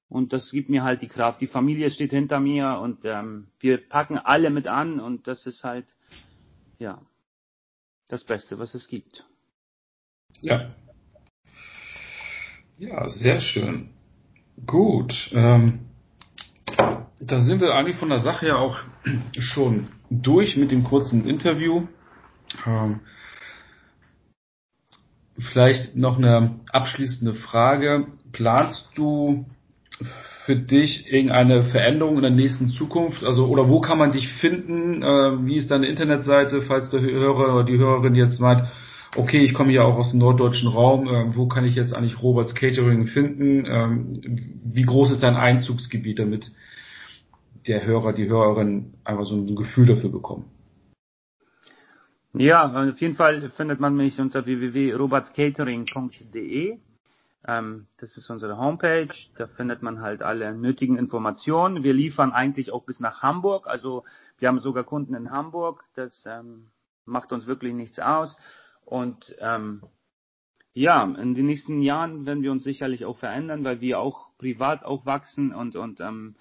und 0.10 0.32
das 0.34 0.52
gibt 0.52 0.70
mir 0.70 0.84
halt 0.84 1.02
die 1.02 1.08
Kraft. 1.08 1.42
Die 1.42 1.48
Familie 1.48 1.90
steht 1.92 2.12
hinter 2.12 2.40
mir 2.40 2.80
und 2.82 3.00
ähm, 3.04 3.48
wir 3.60 3.78
packen 3.78 4.18
alle 4.18 4.50
mit 4.50 4.68
an 4.68 5.00
und 5.00 5.28
das 5.28 5.46
ist 5.46 5.64
halt, 5.64 5.86
ja, 6.80 7.02
das 8.08 8.24
Beste, 8.24 8.58
was 8.60 8.74
es 8.74 8.88
gibt. 8.88 9.26
Ja. 10.42 10.70
Ja, 12.78 13.10
sehr 13.10 13.42
schön. 13.42 13.90
Gut. 14.66 15.32
Ähm, 15.34 15.88
da 17.20 17.40
sind 17.40 17.60
wir 17.60 17.74
eigentlich 17.74 17.98
von 17.98 18.10
der 18.10 18.20
Sache 18.20 18.48
ja 18.48 18.58
auch 18.58 18.78
schon 19.40 19.88
durch 20.10 20.56
mit 20.56 20.72
dem 20.72 20.84
kurzen 20.84 21.28
Interview. 21.28 21.88
Ähm, 22.66 23.02
vielleicht 25.40 25.96
noch 25.96 26.18
eine 26.18 26.60
abschließende 26.72 27.34
Frage. 27.34 28.08
Planst 28.32 28.90
du 28.96 29.46
für 30.46 30.56
dich 30.56 31.12
irgendeine 31.12 31.66
Veränderung 31.66 32.16
in 32.16 32.22
der 32.22 32.32
nächsten 32.32 32.70
Zukunft? 32.70 33.24
Also 33.24 33.48
oder 33.48 33.68
wo 33.70 33.82
kann 33.82 33.98
man 33.98 34.12
dich 34.14 34.28
finden? 34.30 35.04
Äh, 35.04 35.46
wie 35.46 35.58
ist 35.58 35.72
deine 35.72 35.88
Internetseite, 35.88 36.62
falls 36.62 36.90
der 36.90 37.02
Hörer 37.02 37.54
oder 37.54 37.64
die 37.64 37.78
Hörerin 37.78 38.16
jetzt 38.16 38.40
meint, 38.40 38.68
okay, 39.16 39.40
ich 39.40 39.54
komme 39.54 39.74
ja 39.74 39.84
auch 39.84 39.98
aus 39.98 40.12
dem 40.12 40.20
norddeutschen 40.20 40.70
Raum, 40.70 41.08
äh, 41.08 41.36
wo 41.36 41.48
kann 41.48 41.66
ich 41.66 41.76
jetzt 41.76 41.94
eigentlich 41.94 42.22
Roberts 42.22 42.56
Catering 42.56 43.08
finden? 43.08 43.66
Ähm, 43.66 44.54
wie 44.64 44.84
groß 44.84 45.12
ist 45.12 45.24
dein 45.24 45.36
Einzugsgebiet, 45.36 46.20
damit 46.20 46.52
der 47.68 47.86
Hörer, 47.86 48.14
die 48.14 48.30
Hörerin 48.30 48.94
einfach 49.04 49.26
so 49.26 49.36
ein 49.36 49.56
Gefühl 49.56 49.88
dafür 49.88 50.12
bekommen? 50.12 50.46
Ja, 52.40 52.90
auf 52.90 53.02
jeden 53.02 53.16
Fall 53.16 53.50
findet 53.50 53.80
man 53.80 53.96
mich 53.96 54.20
unter 54.20 54.46
www.robertscatering.de. 54.46 56.78
Ähm, 57.48 57.88
das 57.98 58.16
ist 58.16 58.30
unsere 58.30 58.60
Homepage. 58.60 59.10
Da 59.38 59.48
findet 59.48 59.82
man 59.82 60.02
halt 60.02 60.22
alle 60.22 60.54
nötigen 60.54 61.00
Informationen. 61.00 61.84
Wir 61.84 61.94
liefern 61.94 62.32
eigentlich 62.32 62.72
auch 62.72 62.84
bis 62.84 63.00
nach 63.00 63.24
Hamburg. 63.24 63.66
Also 63.66 64.04
wir 64.38 64.50
haben 64.50 64.60
sogar 64.60 64.84
Kunden 64.84 65.16
in 65.16 65.32
Hamburg. 65.32 65.84
Das 65.96 66.28
ähm, 66.28 66.68
macht 67.06 67.32
uns 67.32 67.48
wirklich 67.48 67.74
nichts 67.74 67.98
aus. 67.98 68.38
Und 68.86 69.36
ähm, 69.40 69.82
ja, 70.74 71.04
in 71.04 71.34
den 71.34 71.48
nächsten 71.48 71.82
Jahren 71.82 72.28
werden 72.28 72.44
wir 72.44 72.52
uns 72.52 72.64
sicherlich 72.64 73.04
auch 73.06 73.18
verändern, 73.18 73.64
weil 73.64 73.82
wir 73.82 74.00
auch 74.00 74.30
privat 74.38 74.86
auch 74.86 75.08
wachsen 75.08 75.56
und 75.56 75.76
und 75.76 76.02
ähm, 76.02 76.36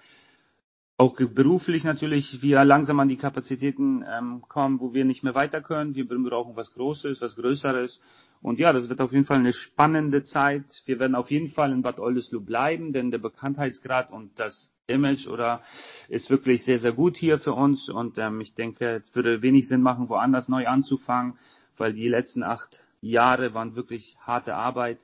auch 0.98 1.16
beruflich 1.16 1.85
natürlich 1.85 2.40
wir 2.42 2.64
langsam 2.64 3.00
an 3.00 3.09
die 3.09 3.16
Kapazitäten 3.16 4.04
ähm, 4.09 4.42
kommen, 4.48 4.80
wo 4.80 4.94
wir 4.94 5.04
nicht 5.04 5.22
mehr 5.22 5.35
weiter 5.35 5.61
können. 5.61 5.94
Wir 5.94 6.06
brauchen 6.09 6.56
was 6.56 6.72
Großes, 6.72 7.20
was 7.20 7.37
Größeres. 7.37 8.00
Und 8.40 8.59
ja, 8.59 8.72
das 8.72 8.88
wird 8.88 9.00
auf 9.00 9.12
jeden 9.12 9.24
Fall 9.24 9.38
eine 9.38 9.52
spannende 9.52 10.24
Zeit. 10.24 10.64
Wir 10.87 10.98
werden 10.98 11.14
auf 11.14 11.30
jeden 11.30 11.48
Fall 11.48 11.72
in 11.72 11.82
Bad 11.82 11.98
Oldesloe 11.98 12.40
bleiben, 12.40 12.92
denn 12.92 13.11
der 13.11 13.18
Bekanntheitsgrad 13.18 14.11
und 14.11 14.38
das 14.38 14.72
Image 14.87 15.26
oder 15.26 15.62
ist 16.09 16.30
wirklich 16.30 16.64
sehr, 16.64 16.78
sehr 16.78 16.92
gut 16.92 17.16
hier 17.16 17.38
für 17.38 17.52
uns. 17.52 17.88
Und 17.88 18.18
ähm, 18.18 18.40
ich 18.40 18.54
denke, 18.54 19.02
es 19.04 19.14
würde 19.14 19.42
wenig 19.42 19.68
Sinn 19.68 19.82
machen, 19.82 20.09
woanders 20.09 20.48
neu 20.48 20.66
anzufangen 20.66 21.35
weil 21.76 21.92
die 21.92 22.09
letzten 22.09 22.42
acht 22.42 22.82
Jahre 23.00 23.54
waren 23.54 23.76
wirklich 23.76 24.16
harte 24.20 24.54
Arbeit 24.54 24.98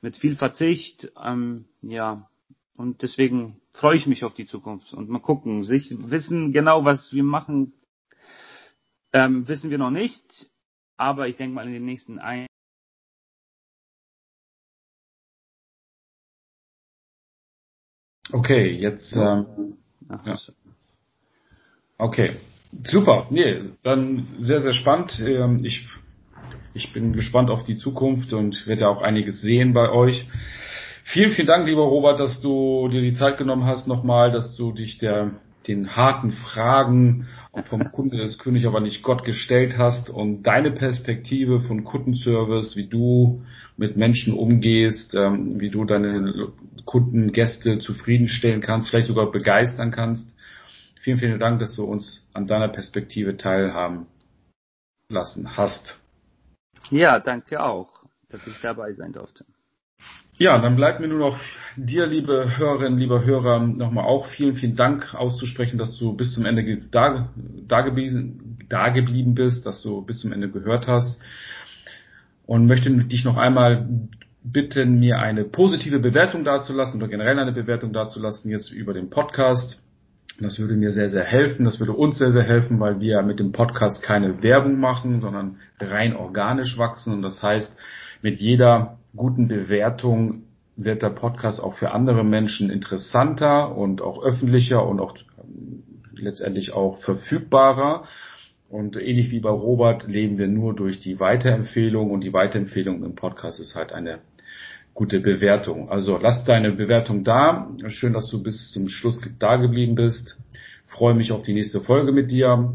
mit 0.00 0.16
viel 0.16 0.36
Verzicht. 0.36 1.10
Ähm, 1.22 1.66
ja, 1.82 2.28
und 2.78 3.02
deswegen 3.02 3.60
freue 3.72 3.96
ich 3.96 4.06
mich 4.06 4.24
auf 4.24 4.34
die 4.34 4.46
Zukunft 4.46 4.94
und 4.94 5.08
mal 5.08 5.18
gucken. 5.18 5.64
Sich 5.64 5.92
wissen 5.98 6.52
genau, 6.52 6.84
was 6.84 7.12
wir 7.12 7.24
machen, 7.24 7.74
ähm, 9.12 9.48
wissen 9.48 9.70
wir 9.70 9.78
noch 9.78 9.90
nicht, 9.90 10.48
aber 10.96 11.26
ich 11.26 11.36
denke 11.36 11.54
mal 11.56 11.66
in 11.66 11.72
den 11.72 11.84
nächsten 11.84 12.18
ein 12.18 12.46
Okay, 18.30 18.70
jetzt. 18.72 19.14
Ähm, 19.14 19.78
ja. 20.08 20.36
Okay, 21.96 22.36
super. 22.84 23.26
Nee, 23.30 23.70
dann 23.82 24.26
sehr, 24.38 24.60
sehr 24.60 24.74
spannend. 24.74 25.18
Ähm, 25.20 25.64
ich 25.64 25.88
ich 26.74 26.92
bin 26.92 27.12
gespannt 27.12 27.50
auf 27.50 27.64
die 27.64 27.78
Zukunft 27.78 28.32
und 28.32 28.66
werde 28.66 28.82
ja 28.82 28.88
auch 28.88 29.02
einiges 29.02 29.40
sehen 29.40 29.72
bei 29.72 29.90
euch. 29.90 30.28
Vielen, 31.10 31.32
vielen 31.32 31.46
Dank, 31.46 31.66
lieber 31.66 31.84
Robert, 31.84 32.20
dass 32.20 32.42
du 32.42 32.86
dir 32.88 33.00
die 33.00 33.14
Zeit 33.14 33.38
genommen 33.38 33.64
hast 33.64 33.88
nochmal, 33.88 34.30
dass 34.30 34.56
du 34.56 34.72
dich 34.72 34.98
der, 34.98 35.30
den 35.66 35.96
harten 35.96 36.32
Fragen 36.32 37.26
vom 37.64 37.90
Kunde 37.92 38.18
des 38.18 38.38
König 38.38 38.66
aber 38.66 38.80
nicht 38.80 39.02
Gott 39.02 39.24
gestellt 39.24 39.78
hast 39.78 40.10
und 40.10 40.42
deine 40.42 40.70
Perspektive 40.70 41.62
von 41.62 41.84
Kundenservice, 41.84 42.76
wie 42.76 42.88
du 42.88 43.42
mit 43.78 43.96
Menschen 43.96 44.34
umgehst, 44.34 45.14
ähm, 45.14 45.58
wie 45.58 45.70
du 45.70 45.86
deine 45.86 46.52
Kunden, 46.84 47.32
Gäste 47.32 47.78
zufriedenstellen 47.78 48.60
kannst, 48.60 48.90
vielleicht 48.90 49.08
sogar 49.08 49.30
begeistern 49.30 49.90
kannst. 49.90 50.30
Vielen, 51.00 51.16
vielen 51.16 51.40
Dank, 51.40 51.58
dass 51.60 51.74
du 51.74 51.84
uns 51.84 52.28
an 52.34 52.46
deiner 52.46 52.68
Perspektive 52.68 53.38
teilhaben 53.38 54.08
lassen 55.08 55.56
hast. 55.56 55.88
Ja, 56.90 57.18
danke 57.18 57.62
auch, 57.62 58.04
dass 58.28 58.46
ich 58.46 58.60
dabei 58.60 58.92
sein 58.92 59.14
durfte. 59.14 59.46
Ja, 60.40 60.56
dann 60.60 60.76
bleibt 60.76 61.00
mir 61.00 61.08
nur 61.08 61.18
noch 61.18 61.40
dir, 61.76 62.06
liebe 62.06 62.58
Hörerinnen, 62.58 62.96
lieber 62.96 63.24
Hörer, 63.24 63.58
nochmal 63.58 64.04
auch 64.04 64.26
vielen, 64.26 64.54
vielen 64.54 64.76
Dank 64.76 65.12
auszusprechen, 65.12 65.78
dass 65.78 65.98
du 65.98 66.12
bis 66.12 66.32
zum 66.32 66.46
Ende 66.46 66.80
da, 66.92 67.30
da, 67.66 67.80
geblieben, 67.80 69.34
bist, 69.34 69.66
dass 69.66 69.82
du 69.82 70.02
bis 70.02 70.20
zum 70.20 70.32
Ende 70.32 70.48
gehört 70.48 70.86
hast. 70.86 71.20
Und 72.46 72.66
möchte 72.66 72.88
dich 72.90 73.24
noch 73.24 73.36
einmal 73.36 73.88
bitten, 74.44 75.00
mir 75.00 75.18
eine 75.18 75.42
positive 75.42 75.98
Bewertung 75.98 76.44
dazulassen 76.44 77.02
oder 77.02 77.10
generell 77.10 77.38
eine 77.40 77.52
Bewertung 77.52 77.92
dazulassen 77.92 78.48
jetzt 78.52 78.70
über 78.70 78.94
den 78.94 79.10
Podcast. 79.10 79.82
Das 80.40 80.60
würde 80.60 80.74
mir 80.74 80.92
sehr, 80.92 81.08
sehr 81.08 81.24
helfen. 81.24 81.64
Das 81.64 81.80
würde 81.80 81.94
uns 81.94 82.16
sehr, 82.16 82.30
sehr 82.30 82.44
helfen, 82.44 82.78
weil 82.78 83.00
wir 83.00 83.22
mit 83.22 83.40
dem 83.40 83.50
Podcast 83.50 84.04
keine 84.04 84.40
Werbung 84.40 84.78
machen, 84.78 85.20
sondern 85.20 85.56
rein 85.80 86.14
organisch 86.14 86.78
wachsen. 86.78 87.12
Und 87.12 87.22
das 87.22 87.42
heißt, 87.42 87.76
mit 88.22 88.38
jeder 88.38 88.98
guten 89.16 89.48
Bewertung 89.48 90.42
wird 90.76 91.02
der 91.02 91.10
Podcast 91.10 91.60
auch 91.60 91.74
für 91.74 91.90
andere 91.90 92.24
Menschen 92.24 92.70
interessanter 92.70 93.76
und 93.76 94.00
auch 94.00 94.22
öffentlicher 94.22 94.86
und 94.86 95.00
auch 95.00 95.16
ähm, 95.42 95.82
letztendlich 96.14 96.72
auch 96.72 96.98
verfügbarer. 96.98 98.04
Und 98.68 98.96
ähnlich 98.96 99.30
wie 99.30 99.40
bei 99.40 99.50
Robert 99.50 100.06
leben 100.06 100.38
wir 100.38 100.46
nur 100.46 100.74
durch 100.74 101.00
die 101.00 101.18
Weiterempfehlung 101.18 102.10
und 102.10 102.20
die 102.20 102.32
Weiterempfehlung 102.32 103.02
im 103.02 103.14
Podcast 103.14 103.60
ist 103.60 103.74
halt 103.74 103.92
eine 103.92 104.18
gute 104.94 105.20
Bewertung. 105.20 105.90
Also 105.90 106.18
lass 106.20 106.44
deine 106.44 106.72
Bewertung 106.72 107.24
da. 107.24 107.70
Schön, 107.88 108.12
dass 108.12 108.28
du 108.28 108.42
bis 108.42 108.70
zum 108.72 108.88
Schluss 108.88 109.20
da 109.38 109.56
geblieben 109.56 109.94
bist. 109.94 110.38
Freue 110.86 111.14
mich 111.14 111.32
auf 111.32 111.42
die 111.42 111.54
nächste 111.54 111.80
Folge 111.80 112.12
mit 112.12 112.30
dir. 112.30 112.74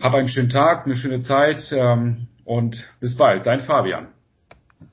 Hab 0.00 0.14
einen 0.14 0.28
schönen 0.28 0.48
Tag, 0.48 0.86
eine 0.86 0.96
schöne 0.96 1.20
Zeit 1.20 1.70
ähm, 1.72 2.28
und 2.44 2.90
bis 3.00 3.16
bald. 3.16 3.46
Dein 3.46 3.60
Fabian. 3.60 4.21